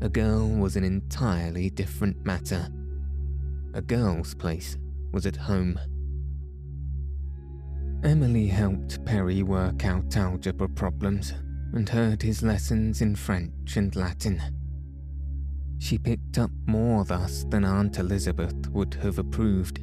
A 0.00 0.08
girl 0.08 0.48
was 0.48 0.74
an 0.74 0.82
entirely 0.82 1.70
different 1.70 2.24
matter. 2.24 2.68
A 3.74 3.80
girl's 3.80 4.34
place 4.34 4.76
was 5.12 5.26
at 5.26 5.36
home. 5.36 5.78
Emily 8.02 8.46
helped 8.46 9.04
Perry 9.04 9.42
work 9.42 9.84
out 9.84 10.16
algebra 10.16 10.68
problems 10.68 11.34
and 11.74 11.88
heard 11.88 12.22
his 12.22 12.42
lessons 12.42 13.02
in 13.02 13.14
French 13.14 13.76
and 13.76 13.94
Latin. 13.94 14.40
She 15.78 15.98
picked 15.98 16.38
up 16.38 16.50
more 16.66 17.04
thus 17.04 17.44
than 17.48 17.64
Aunt 17.64 17.98
Elizabeth 17.98 18.68
would 18.70 18.94
have 18.94 19.18
approved 19.18 19.80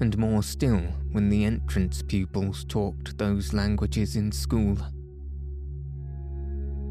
and 0.00 0.16
more 0.18 0.42
still 0.42 0.82
when 1.12 1.28
the 1.28 1.44
entrance 1.44 2.02
pupils 2.02 2.64
talked 2.64 3.16
those 3.16 3.52
languages 3.52 4.16
in 4.16 4.32
school. 4.32 4.76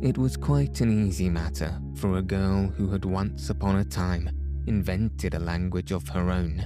It 0.01 0.17
was 0.17 0.37
quite 0.37 0.81
an 0.81 1.07
easy 1.07 1.29
matter 1.29 1.79
for 1.95 2.17
a 2.17 2.21
girl 2.21 2.67
who 2.67 2.89
had 2.89 3.05
once 3.05 3.49
upon 3.49 3.77
a 3.77 3.85
time 3.85 4.29
invented 4.67 5.33
a 5.33 5.39
language 5.39 5.91
of 5.91 6.07
her 6.09 6.29
own. 6.29 6.65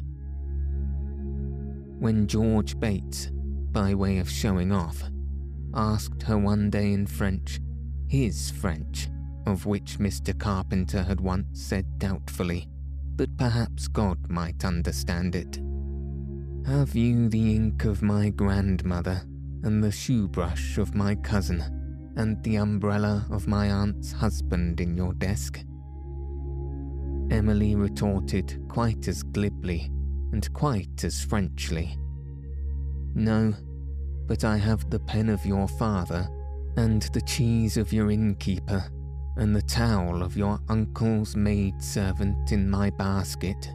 When 2.00 2.28
George 2.28 2.80
Bates, 2.80 3.32
by 3.72 3.96
way 3.96 4.20
of 4.20 4.30
showing 4.30 4.72
off, 4.72 5.02
asked 5.74 6.22
her 6.24 6.38
one 6.38 6.70
day 6.70 6.94
in 6.94 7.08
French, 7.08 7.60
his 8.08 8.52
French, 8.52 9.10
of 9.48 9.66
which 9.66 9.98
Mr. 9.98 10.38
Carpenter 10.38 11.02
had 11.02 11.20
once 11.20 11.60
said 11.60 11.98
doubtfully, 11.98 12.68
but 13.16 13.36
perhaps 13.38 13.88
God 13.88 14.30
might 14.30 14.64
understand 14.64 15.36
it. 15.36 15.60
Have 16.68 16.96
you 16.96 17.30
the 17.30 17.56
ink 17.56 17.86
of 17.86 18.04
my 18.04 18.30
grandmother, 18.30 19.24
and 19.64 19.84
the 19.84 19.92
shoe 19.92 20.28
brush 20.28 20.78
of 20.78 20.94
my 20.94 21.16
cousin, 21.16 21.64
and 22.16 22.42
the 22.44 22.58
umbrella 22.58 23.26
of 23.32 23.48
my 23.48 23.72
aunt's 23.72 24.12
husband 24.12 24.80
in 24.80 24.96
your 24.96 25.14
desk? 25.14 25.64
Emily 27.32 27.76
retorted 27.76 28.62
quite 28.70 29.08
as 29.08 29.24
glibly 29.24 29.90
and 30.32 30.52
quite 30.54 31.04
as 31.04 31.24
Frenchly. 31.24 31.98
No, 33.16 33.54
but 34.28 34.44
I 34.44 34.58
have 34.58 34.90
the 34.90 35.00
pen 35.00 35.30
of 35.30 35.46
your 35.46 35.68
father, 35.68 36.30
and 36.76 37.04
the 37.14 37.22
cheese 37.22 37.78
of 37.78 37.94
your 37.94 38.12
innkeeper, 38.12 38.84
and 39.38 39.56
the 39.56 39.62
towel 39.62 40.24
of 40.24 40.38
your 40.38 40.60
uncle's 40.70 41.36
maid 41.36 41.82
servant 41.82 42.52
in 42.52 42.70
my 42.70 42.90
basket. 42.90 43.72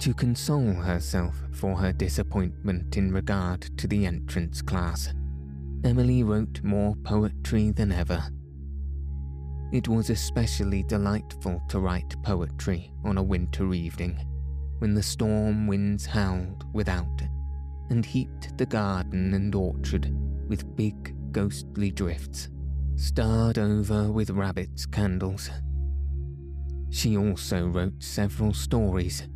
To 0.00 0.14
console 0.14 0.74
herself 0.74 1.34
for 1.52 1.76
her 1.76 1.92
disappointment 1.92 2.96
in 2.96 3.12
regard 3.12 3.62
to 3.78 3.86
the 3.86 4.06
entrance 4.06 4.62
class, 4.62 5.12
Emily 5.84 6.22
wrote 6.22 6.62
more 6.62 6.94
poetry 6.96 7.70
than 7.70 7.92
ever. 7.92 8.22
It 9.72 9.88
was 9.88 10.10
especially 10.10 10.84
delightful 10.84 11.60
to 11.68 11.80
write 11.80 12.20
poetry 12.22 12.92
on 13.04 13.18
a 13.18 13.22
winter 13.22 13.74
evening, 13.74 14.16
when 14.78 14.94
the 14.94 15.02
storm 15.02 15.66
winds 15.66 16.06
howled 16.06 16.64
without 16.72 17.22
and 17.90 18.04
heaped 18.04 18.56
the 18.58 18.66
garden 18.66 19.34
and 19.34 19.54
orchard 19.54 20.14
with 20.48 20.76
big 20.76 21.14
ghostly 21.32 21.90
drifts, 21.90 22.48
starred 22.94 23.58
over 23.58 24.10
with 24.10 24.30
rabbit's 24.30 24.86
candles. 24.86 25.50
She 26.90 27.16
also 27.16 27.66
wrote 27.66 28.02
several 28.02 28.54
stories, 28.54 29.28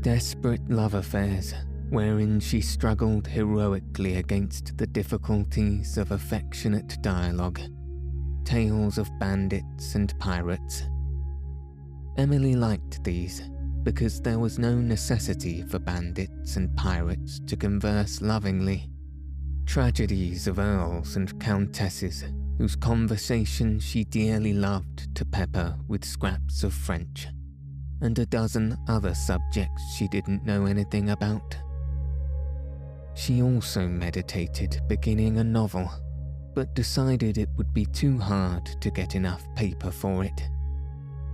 desperate 0.00 0.68
love 0.70 0.94
affairs, 0.94 1.54
wherein 1.90 2.40
she 2.40 2.60
struggled 2.60 3.26
heroically 3.26 4.16
against 4.16 4.76
the 4.78 4.86
difficulties 4.86 5.98
of 5.98 6.12
affectionate 6.12 6.96
dialogue, 7.02 7.60
tales 8.44 8.98
of 8.98 9.10
bandits 9.18 9.94
and 9.94 10.18
pirates. 10.18 10.84
Emily 12.16 12.54
liked 12.54 13.02
these 13.02 13.42
because 13.82 14.20
there 14.20 14.38
was 14.38 14.58
no 14.58 14.74
necessity 14.76 15.62
for 15.62 15.78
bandits 15.78 16.56
and 16.56 16.74
pirates 16.76 17.40
to 17.46 17.56
converse 17.56 18.22
lovingly. 18.22 18.88
Tragedies 19.66 20.46
of 20.46 20.58
earls 20.58 21.16
and 21.16 21.38
countesses 21.40 22.24
whose 22.58 22.76
conversation 22.76 23.80
she 23.80 24.04
dearly 24.04 24.52
loved 24.52 25.14
to 25.14 25.24
pepper 25.24 25.76
with 25.88 26.04
scraps 26.04 26.62
of 26.62 26.72
French, 26.72 27.26
and 28.00 28.18
a 28.18 28.26
dozen 28.26 28.76
other 28.88 29.14
subjects 29.14 29.82
she 29.96 30.06
didn't 30.08 30.44
know 30.44 30.66
anything 30.66 31.10
about. 31.10 31.56
She 33.14 33.42
also 33.42 33.86
meditated 33.88 34.80
beginning 34.88 35.38
a 35.38 35.44
novel, 35.44 35.90
but 36.54 36.74
decided 36.74 37.38
it 37.38 37.48
would 37.56 37.72
be 37.74 37.86
too 37.86 38.18
hard 38.18 38.66
to 38.80 38.90
get 38.90 39.14
enough 39.14 39.42
paper 39.54 39.90
for 39.90 40.24
it. 40.24 40.48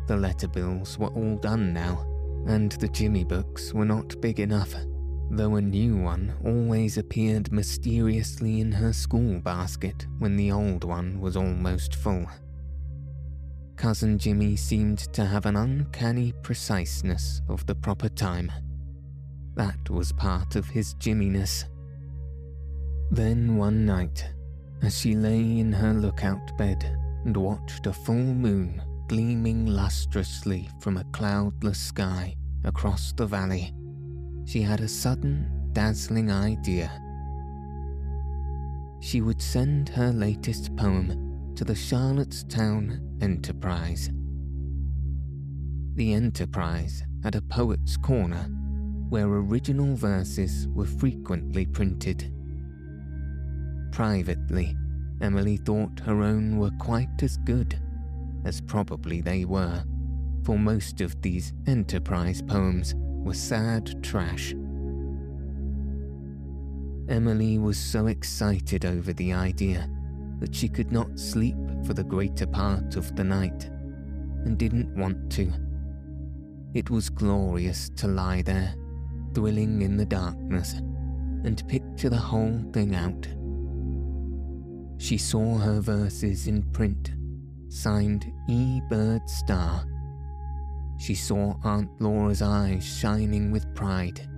The 0.07 0.17
letter 0.17 0.49
bills 0.49 0.99
were 0.99 1.09
all 1.09 1.37
done 1.37 1.73
now, 1.73 2.07
and 2.47 2.73
the 2.73 2.89
Jimmy 2.89 3.25
books 3.25 3.73
were 3.73 3.85
not 3.85 4.21
big 4.21 4.41
enough 4.41 4.75
though 5.31 5.55
a 5.55 5.61
new 5.61 5.97
one 5.97 6.35
always 6.45 6.99
appeared 6.99 7.53
mysteriously 7.53 8.61
in 8.61 8.73
her 8.73 8.93
school 8.93 9.39
basket 9.39 10.07
when 10.19 10.37
the 10.37 10.51
old 10.51 10.83
one 10.83 11.21
was 11.21 11.37
almost 11.37 11.95
full. 11.95 12.27
Cousin 13.77 14.19
Jimmy 14.19 14.57
seemed 14.57 14.99
to 15.13 15.25
have 15.25 15.47
an 15.47 15.57
uncanny 15.57 16.33
preciseness 16.43 17.41
of 17.49 17.65
the 17.67 17.75
proper 17.75 18.09
time. 18.09 18.51
That 19.55 19.89
was 19.89 20.13
part 20.13 20.57
of 20.57 20.69
his 20.69 20.95
Jimminess. 20.95 21.65
Then 23.11 23.57
one 23.57 23.87
night, 23.87 24.33
as 24.83 24.99
she 24.99 25.15
lay 25.15 25.59
in 25.59 25.73
her 25.73 25.93
lookout 25.95 26.57
bed 26.57 26.85
and 27.25 27.37
watched 27.37 27.87
a 27.87 27.93
full 27.93 28.15
moon 28.15 28.83
gleaming 29.09 29.67
lustrously 29.67 30.69
from 30.79 30.97
a 30.97 31.05
cloudless 31.13 31.79
sky 31.79 32.35
across 32.65 33.13
the 33.13 33.27
valley, 33.27 33.75
she 34.45 34.63
had 34.63 34.81
a 34.81 34.89
sudden, 34.89 35.69
dazzling 35.73 36.31
idea. 36.31 36.91
She 39.01 39.21
would 39.21 39.41
send 39.41 39.89
her 39.89 40.13
latest 40.13 40.77
poem 40.77 41.53
to 41.57 41.65
the 41.65 41.75
Charlottetown 41.75 43.19
Enterprise. 43.21 44.11
The 45.95 46.15
Enterprise 46.15 47.03
had 47.23 47.35
a 47.35 47.43
poet's 47.43 47.97
corner 47.97 48.49
where 49.09 49.27
original 49.27 49.97
verses 49.97 50.69
were 50.69 50.87
frequently 50.87 51.67
printed. 51.67 52.33
Privately, 53.93 54.77
Emily 55.21 55.57
thought 55.59 56.01
her 56.01 56.23
own 56.23 56.59
were 56.59 56.71
quite 56.79 57.23
as 57.23 57.37
good, 57.39 57.79
as 58.45 58.61
probably 58.61 59.21
they 59.21 59.45
were, 59.45 59.85
for 60.45 60.59
most 60.59 61.01
of 61.01 61.21
these 61.21 61.53
Enterprise 61.67 62.41
poems 62.43 62.95
were 62.97 63.35
sad 63.35 64.03
trash. 64.03 64.55
Emily 67.09 67.59
was 67.59 67.79
so 67.79 68.07
excited 68.07 68.85
over 68.85 69.13
the 69.13 69.33
idea 69.33 69.91
that 70.39 70.55
she 70.55 70.69
could 70.69 70.93
not 70.93 71.19
sleep 71.19 71.57
for 71.85 71.93
the 71.93 72.05
greater 72.05 72.47
part 72.47 72.97
of 72.97 73.15
the 73.17 73.25
night 73.25 73.65
and 74.45 74.57
didn't 74.57 74.97
want 74.97 75.31
to. 75.33 75.53
It 76.73 76.89
was 76.89 77.11
glorious 77.11 77.91
to 77.97 78.07
lie 78.07 78.43
there, 78.43 78.75
thrilling 79.35 79.83
in 79.83 79.97
the 79.97 80.07
darkness, 80.07 80.75
and 81.45 81.67
picture 81.69 82.09
the 82.09 82.17
whole 82.17 82.65
thing 82.73 82.95
out. 82.95 83.27
She 85.01 85.19
saw 85.19 85.59
her 85.59 85.81
verses 85.81 86.47
in 86.47 86.63
print, 86.73 87.13
signed 87.69 88.33
E. 88.49 88.81
Byrd 88.89 89.29
Starr, 89.29 89.85
she 91.01 91.15
saw 91.15 91.55
Aunt 91.65 91.89
Laura's 91.99 92.43
eyes 92.43 92.85
shining 92.85 93.51
with 93.51 93.75
pride. 93.75 94.29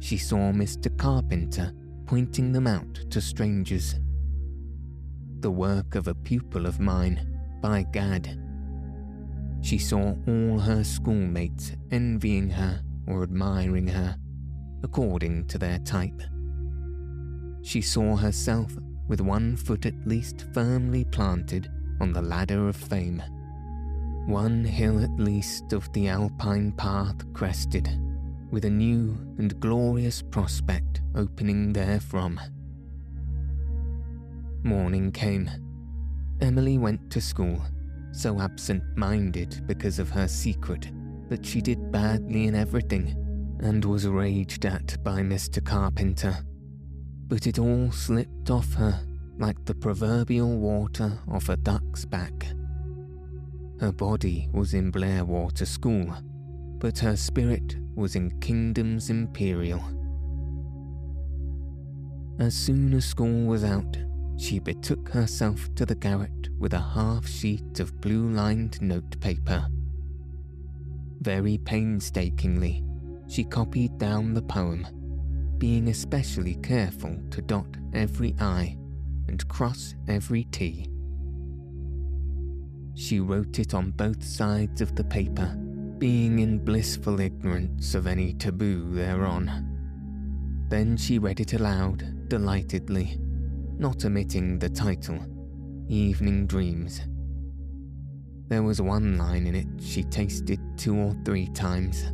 She 0.00 0.16
saw 0.16 0.50
Mr. 0.50 0.88
Carpenter 0.96 1.74
pointing 2.06 2.52
them 2.52 2.66
out 2.66 2.94
to 3.10 3.20
strangers. 3.20 3.96
The 5.40 5.50
work 5.50 5.94
of 5.94 6.08
a 6.08 6.14
pupil 6.14 6.64
of 6.64 6.80
mine, 6.80 7.38
by 7.60 7.82
Gad. 7.82 8.40
She 9.60 9.76
saw 9.76 10.16
all 10.26 10.58
her 10.58 10.82
schoolmates 10.84 11.72
envying 11.90 12.48
her 12.48 12.82
or 13.06 13.22
admiring 13.22 13.88
her, 13.88 14.16
according 14.82 15.48
to 15.48 15.58
their 15.58 15.80
type. 15.80 16.22
She 17.60 17.82
saw 17.82 18.16
herself 18.16 18.74
with 19.08 19.20
one 19.20 19.56
foot 19.56 19.86
at 19.86 20.06
least 20.06 20.46
firmly 20.52 21.04
planted 21.04 21.70
on 22.00 22.12
the 22.12 22.22
ladder 22.22 22.68
of 22.68 22.76
fame 22.76 23.22
one 24.26 24.64
hill 24.64 25.02
at 25.02 25.14
least 25.18 25.72
of 25.74 25.92
the 25.92 26.08
alpine 26.08 26.72
path 26.72 27.16
crested, 27.34 27.88
with 28.50 28.64
a 28.64 28.70
new 28.70 29.16
and 29.36 29.60
glorious 29.60 30.22
prospect 30.22 31.02
opening 31.14 31.72
therefrom. 31.72 32.40
Morning 34.62 35.12
came. 35.12 35.50
Emily 36.40 36.78
went 36.78 37.10
to 37.10 37.20
school, 37.20 37.62
so 38.12 38.40
absent 38.40 38.82
minded 38.96 39.66
because 39.66 39.98
of 39.98 40.08
her 40.08 40.26
secret 40.26 40.90
that 41.28 41.44
she 41.44 41.60
did 41.60 41.92
badly 41.92 42.46
in 42.46 42.54
everything 42.54 43.14
and 43.60 43.84
was 43.84 44.06
raged 44.06 44.64
at 44.64 44.96
by 45.04 45.20
Mr. 45.20 45.62
Carpenter. 45.62 46.34
But 47.28 47.46
it 47.46 47.58
all 47.58 47.90
slipped 47.90 48.50
off 48.50 48.74
her 48.74 49.00
like 49.38 49.64
the 49.64 49.74
proverbial 49.74 50.58
water 50.58 51.18
off 51.28 51.48
a 51.48 51.56
duck's 51.56 52.04
back. 52.04 52.46
Her 53.80 53.92
body 53.92 54.48
was 54.52 54.74
in 54.74 54.90
Blairwater 54.90 55.66
School, 55.66 56.14
but 56.78 56.98
her 56.98 57.16
spirit 57.16 57.76
was 57.94 58.14
in 58.14 58.38
Kingdoms 58.40 59.10
Imperial. 59.10 59.82
As 62.38 62.54
soon 62.54 62.92
as 62.94 63.04
school 63.04 63.46
was 63.46 63.64
out, 63.64 63.96
she 64.36 64.58
betook 64.58 65.08
herself 65.08 65.72
to 65.76 65.86
the 65.86 65.94
garret 65.94 66.48
with 66.58 66.74
a 66.74 66.80
half 66.80 67.26
sheet 67.26 67.80
of 67.80 68.00
blue 68.00 68.28
lined 68.28 68.80
notepaper. 68.82 69.66
Very 71.20 71.58
painstakingly, 71.58 72.84
she 73.28 73.44
copied 73.44 73.98
down 73.98 74.34
the 74.34 74.42
poem, 74.42 74.86
being 75.64 75.88
especially 75.88 76.56
careful 76.56 77.16
to 77.30 77.40
dot 77.40 77.78
every 77.94 78.34
I 78.38 78.76
and 79.28 79.48
cross 79.48 79.94
every 80.08 80.44
T. 80.44 80.90
She 82.94 83.18
wrote 83.18 83.58
it 83.58 83.72
on 83.72 83.92
both 83.92 84.22
sides 84.22 84.82
of 84.82 84.94
the 84.94 85.04
paper, 85.04 85.56
being 85.96 86.40
in 86.40 86.62
blissful 86.62 87.18
ignorance 87.18 87.94
of 87.94 88.06
any 88.06 88.34
taboo 88.34 88.94
thereon. 88.94 90.66
Then 90.68 90.98
she 90.98 91.18
read 91.18 91.40
it 91.40 91.54
aloud, 91.54 92.28
delightedly, 92.28 93.18
not 93.78 94.04
omitting 94.04 94.58
the 94.58 94.68
title, 94.68 95.18
Evening 95.88 96.46
Dreams. 96.46 97.00
There 98.48 98.62
was 98.62 98.82
one 98.82 99.16
line 99.16 99.46
in 99.46 99.54
it 99.54 99.82
she 99.82 100.02
tasted 100.02 100.60
two 100.76 100.94
or 100.94 101.16
three 101.24 101.46
times 101.54 102.04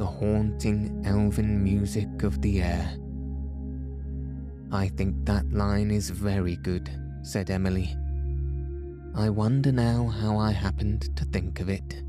the 0.00 0.06
haunting 0.06 1.02
elven 1.04 1.62
music 1.62 2.22
of 2.22 2.40
the 2.40 2.62
air. 2.62 2.96
I 4.72 4.88
think 4.88 5.26
that 5.26 5.52
line 5.52 5.90
is 5.90 6.08
very 6.08 6.56
good, 6.56 6.90
said 7.20 7.50
Emily 7.50 7.94
I 9.14 9.28
wonder 9.28 9.70
now 9.70 10.06
how 10.06 10.38
I 10.38 10.52
happened 10.52 11.14
to 11.18 11.26
think 11.26 11.60
of 11.60 11.68
it. 11.68 12.02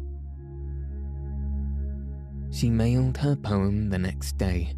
She 2.49 2.69
mailed 2.69 3.17
her 3.17 3.35
poem 3.35 3.89
the 3.89 3.99
next 3.99 4.37
day 4.37 4.73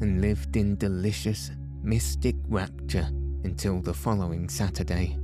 and 0.00 0.20
lived 0.20 0.56
in 0.56 0.74
delicious, 0.74 1.52
mystic 1.84 2.34
rapture 2.48 3.08
until 3.44 3.80
the 3.80 3.94
following 3.94 4.48
Saturday. 4.48 5.16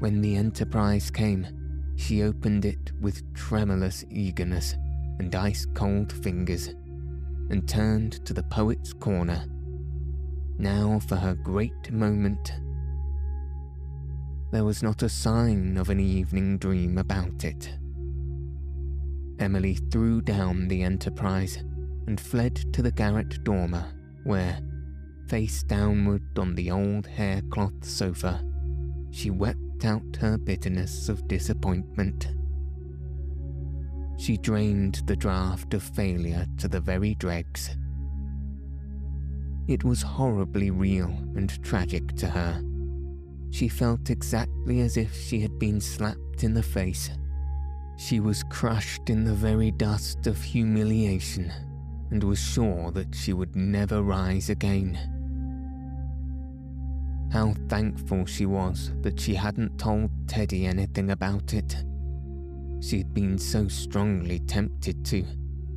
When 0.00 0.22
the 0.22 0.34
Enterprise 0.34 1.08
came, 1.08 1.46
she 1.94 2.24
opened 2.24 2.64
it 2.64 2.90
with 3.00 3.32
tremulous 3.34 4.04
eagerness 4.10 4.74
and 5.18 5.34
ice 5.34 5.66
cold 5.74 6.12
fingers 6.12 6.68
and 7.50 7.68
turned 7.68 8.24
to 8.24 8.32
the 8.32 8.42
poet's 8.44 8.92
corner. 8.92 9.44
Now 10.58 11.00
for 11.00 11.16
her 11.16 11.34
great 11.34 11.92
moment 11.92 12.52
there 14.52 14.64
was 14.64 14.82
not 14.82 15.02
a 15.02 15.08
sign 15.08 15.78
of 15.78 15.88
an 15.88 15.98
evening 15.98 16.58
dream 16.58 16.98
about 16.98 17.42
it. 17.42 17.72
Emily 19.38 19.74
threw 19.90 20.20
down 20.20 20.68
the 20.68 20.82
enterprise 20.82 21.64
and 22.06 22.20
fled 22.20 22.54
to 22.74 22.82
the 22.82 22.92
garret 22.92 23.42
dormer, 23.44 23.86
where, 24.24 24.60
face 25.26 25.62
downward 25.62 26.38
on 26.38 26.54
the 26.54 26.70
old 26.70 27.06
haircloth 27.06 27.82
sofa, 27.82 28.44
she 29.10 29.30
wept 29.30 29.86
out 29.86 30.16
her 30.20 30.36
bitterness 30.36 31.08
of 31.08 31.26
disappointment. 31.28 32.28
She 34.22 34.36
drained 34.36 35.02
the 35.06 35.16
draught 35.16 35.74
of 35.74 35.82
failure 35.82 36.46
to 36.58 36.68
the 36.68 36.78
very 36.78 37.16
dregs. 37.16 37.76
It 39.66 39.82
was 39.82 40.00
horribly 40.00 40.70
real 40.70 41.08
and 41.34 41.60
tragic 41.64 42.14
to 42.18 42.28
her. 42.28 42.62
She 43.50 43.66
felt 43.66 44.10
exactly 44.10 44.78
as 44.78 44.96
if 44.96 45.12
she 45.12 45.40
had 45.40 45.58
been 45.58 45.80
slapped 45.80 46.44
in 46.44 46.54
the 46.54 46.62
face. 46.62 47.10
She 47.96 48.20
was 48.20 48.44
crushed 48.44 49.10
in 49.10 49.24
the 49.24 49.34
very 49.34 49.72
dust 49.72 50.28
of 50.28 50.40
humiliation 50.40 51.52
and 52.12 52.22
was 52.22 52.38
sure 52.38 52.92
that 52.92 53.16
she 53.16 53.32
would 53.32 53.56
never 53.56 54.04
rise 54.04 54.50
again. 54.50 54.94
How 57.32 57.54
thankful 57.68 58.26
she 58.26 58.46
was 58.46 58.92
that 59.00 59.18
she 59.18 59.34
hadn't 59.34 59.80
told 59.80 60.12
Teddy 60.28 60.64
anything 60.64 61.10
about 61.10 61.54
it. 61.54 61.74
She 62.82 62.98
had 62.98 63.14
been 63.14 63.38
so 63.38 63.68
strongly 63.68 64.40
tempted 64.40 65.04
to, 65.06 65.24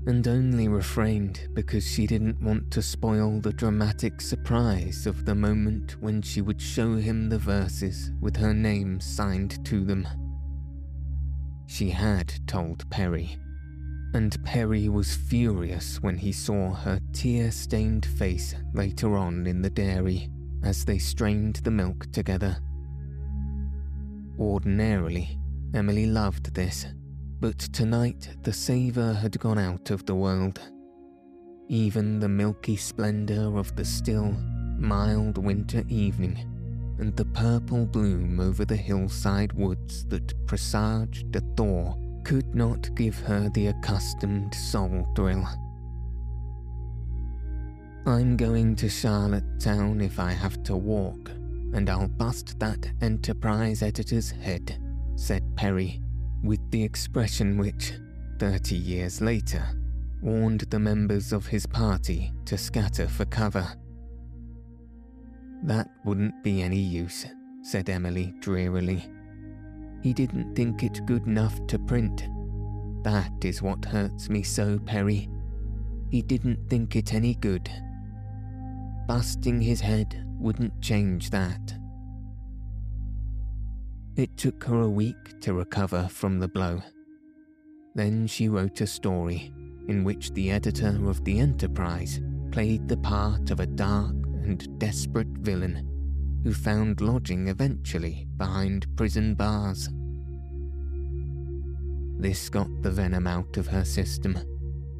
and 0.07 0.27
only 0.27 0.67
refrained 0.67 1.47
because 1.53 1.87
she 1.87 2.07
didn't 2.07 2.41
want 2.41 2.71
to 2.71 2.81
spoil 2.81 3.39
the 3.39 3.53
dramatic 3.53 4.19
surprise 4.19 5.05
of 5.05 5.23
the 5.23 5.35
moment 5.35 6.01
when 6.01 6.23
she 6.23 6.41
would 6.41 6.59
show 6.59 6.95
him 6.95 7.29
the 7.29 7.37
verses 7.37 8.11
with 8.19 8.35
her 8.37 8.55
name 8.55 8.99
signed 8.99 9.63
to 9.65 9.85
them. 9.85 10.07
She 11.67 11.91
had 11.91 12.33
told 12.47 12.89
Perry, 12.89 13.37
and 14.15 14.43
Perry 14.43 14.89
was 14.89 15.15
furious 15.15 16.01
when 16.01 16.17
he 16.17 16.31
saw 16.31 16.73
her 16.73 16.99
tear 17.13 17.51
stained 17.51 18.07
face 18.07 18.55
later 18.73 19.15
on 19.15 19.45
in 19.45 19.61
the 19.61 19.69
dairy 19.69 20.31
as 20.63 20.83
they 20.83 20.97
strained 20.97 21.57
the 21.57 21.71
milk 21.71 22.11
together. 22.11 22.57
Ordinarily, 24.39 25.39
Emily 25.73 26.05
loved 26.05 26.53
this, 26.53 26.85
but 27.39 27.59
tonight 27.59 28.29
the 28.43 28.53
savour 28.53 29.13
had 29.13 29.39
gone 29.39 29.59
out 29.59 29.91
of 29.91 30.05
the 30.05 30.15
world. 30.15 30.59
Even 31.67 32.19
the 32.19 32.29
milky 32.29 32.75
splendour 32.75 33.57
of 33.57 33.75
the 33.75 33.85
still, 33.85 34.35
mild 34.77 35.37
winter 35.37 35.83
evening 35.89 36.37
and 36.99 37.15
the 37.15 37.25
purple 37.25 37.85
bloom 37.85 38.39
over 38.39 38.63
the 38.65 38.75
hillside 38.75 39.51
woods 39.53 40.05
that 40.05 40.33
presaged 40.47 41.35
a 41.35 41.41
thaw 41.57 41.95
could 42.23 42.55
not 42.55 42.93
give 42.95 43.19
her 43.19 43.49
the 43.49 43.67
accustomed 43.67 44.53
soul 44.53 45.07
thrill. 45.15 45.45
I'm 48.07 48.37
going 48.37 48.75
to 48.77 48.89
Charlottetown 48.89 49.99
if 49.99 50.19
I 50.19 50.31
have 50.31 50.61
to 50.63 50.75
walk, 50.75 51.29
and 51.73 51.89
I'll 51.89 52.07
bust 52.07 52.59
that 52.59 52.91
Enterprise 53.01 53.81
editor's 53.81 54.31
head, 54.31 54.79
said 55.15 55.43
Perry, 55.55 56.01
with 56.45 56.59
the 56.71 56.83
expression 56.83 57.57
which, 57.57 57.93
thirty 58.39 58.75
years 58.75 59.21
later, 59.21 59.63
warned 60.21 60.61
the 60.69 60.79
members 60.79 61.33
of 61.33 61.45
his 61.45 61.65
party 61.65 62.31
to 62.45 62.57
scatter 62.57 63.07
for 63.07 63.25
cover. 63.25 63.67
That 65.63 65.89
wouldn't 66.03 66.43
be 66.43 66.61
any 66.61 66.79
use, 66.79 67.25
said 67.61 67.89
Emily 67.89 68.33
drearily. 68.39 69.09
He 70.01 70.13
didn't 70.13 70.55
think 70.55 70.83
it 70.83 71.05
good 71.05 71.25
enough 71.25 71.65
to 71.67 71.79
print. 71.79 72.27
That 73.03 73.43
is 73.43 73.61
what 73.61 73.85
hurts 73.85 74.29
me 74.29 74.43
so, 74.43 74.79
Perry. 74.79 75.29
He 76.09 76.21
didn't 76.21 76.69
think 76.69 76.95
it 76.95 77.13
any 77.13 77.35
good. 77.35 77.69
Busting 79.07 79.61
his 79.61 79.81
head 79.81 80.23
wouldn't 80.39 80.81
change 80.81 81.29
that. 81.31 81.77
It 84.15 84.37
took 84.37 84.63
her 84.63 84.79
a 84.79 84.89
week 84.89 85.41
to 85.41 85.53
recover 85.53 86.07
from 86.09 86.39
the 86.39 86.47
blow. 86.47 86.81
Then 87.95 88.27
she 88.27 88.47
wrote 88.47 88.79
a 88.79 88.87
story 88.87 89.51
in 89.89 90.05
which 90.05 90.31
the 90.31 90.51
editor 90.51 91.09
of 91.09 91.23
the 91.25 91.39
Enterprise 91.39 92.21
played 92.49 92.87
the 92.87 92.95
part 92.95 93.51
of 93.51 93.59
a 93.59 93.65
dark 93.65 94.15
and 94.43 94.79
desperate 94.79 95.27
villain 95.39 95.85
who 96.45 96.53
found 96.53 97.01
lodging 97.01 97.49
eventually 97.49 98.25
behind 98.37 98.87
prison 98.95 99.35
bars. 99.35 99.89
This 102.17 102.47
got 102.47 102.69
the 102.83 102.91
venom 102.91 103.27
out 103.27 103.57
of 103.57 103.67
her 103.67 103.83
system, 103.83 104.37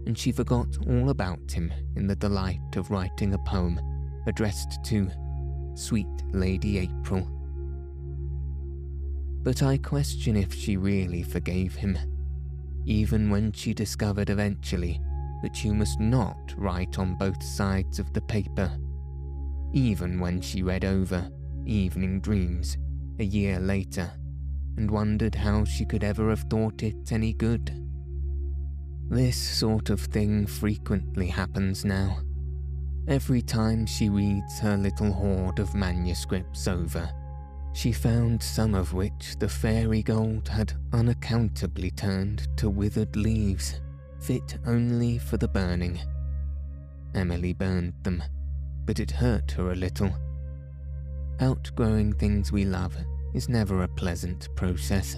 and 0.06 0.18
she 0.18 0.34
forgot 0.34 0.68
all 0.88 1.10
about 1.10 1.52
him 1.52 1.72
in 1.96 2.06
the 2.06 2.18
delight 2.18 2.76
of 2.76 2.92
writing 2.92 3.34
a 3.34 3.40
poem 3.40 3.80
addressed 4.28 4.84
to 4.84 5.10
Sweet 5.74 6.08
Lady 6.34 6.80
April. 6.80 7.35
But 9.46 9.64
I 9.64 9.78
question 9.78 10.36
if 10.36 10.54
she 10.54 10.76
really 10.76 11.24
forgave 11.24 11.76
him, 11.76 11.98
even 12.86 13.30
when 13.30 13.54
she 13.54 13.74
discovered 13.74 14.30
eventually 14.30 15.00
that 15.42 15.64
you 15.64 15.74
must 15.74 16.00
not 16.00 16.54
write 16.58 17.00
on 17.00 17.16
both 17.16 17.42
sides 17.42 18.00
of 18.00 18.12
the 18.12 18.22
paper, 18.22 18.78
even 19.72 20.20
when 20.20 20.42
she 20.42 20.64
read 20.64 20.84
over 20.84 21.32
Evening 21.66 22.20
Dreams 22.20 22.78
a 23.20 23.24
year 23.24 23.60
later 23.60 24.12
and 24.76 24.92
wondered 24.92 25.36
how 25.36 25.64
she 25.64 25.86
could 25.86 26.04
ever 26.04 26.30
have 26.30 26.46
thought 26.50 26.84
it 26.84 27.14
any 27.14 27.32
good. 27.32 27.72
This 29.08 29.38
sort 29.38 29.90
of 29.90 30.02
thing 30.02 30.46
frequently 30.46 31.28
happens 31.28 31.86
now 31.86 32.20
Every 33.08 33.44
time 33.44 33.86
she 33.86 34.10
reads 34.10 34.58
her 34.60 34.76
little 34.76 35.14
hoard 35.14 35.60
of 35.60 35.76
manuscripts 35.76 36.68
over, 36.68 37.08
she 37.76 37.92
found 37.92 38.42
some 38.42 38.74
of 38.74 38.94
which 38.94 39.36
the 39.38 39.50
fairy 39.50 40.02
gold 40.02 40.48
had 40.48 40.72
unaccountably 40.94 41.92
turned 41.92 42.48
to 42.56 42.70
withered 42.70 43.18
leaves, 43.18 43.82
fit 44.22 44.58
only 44.66 45.18
for 45.18 45.36
the 45.36 45.48
burning. 45.50 46.00
Emily 47.14 47.52
burned 47.52 47.94
them, 48.04 48.24
but 48.86 49.02
it 49.02 49.12
hurt 49.12 49.52
her 49.52 49.74
a 49.74 49.76
little. 49.76 50.10
Outgrowing 51.42 52.14
things 52.14 52.50
we 52.50 52.64
love 52.64 52.96
is 53.34 53.50
never 53.50 53.84
a 53.84 53.90
pleasant 53.90 54.48
process. 54.56 55.18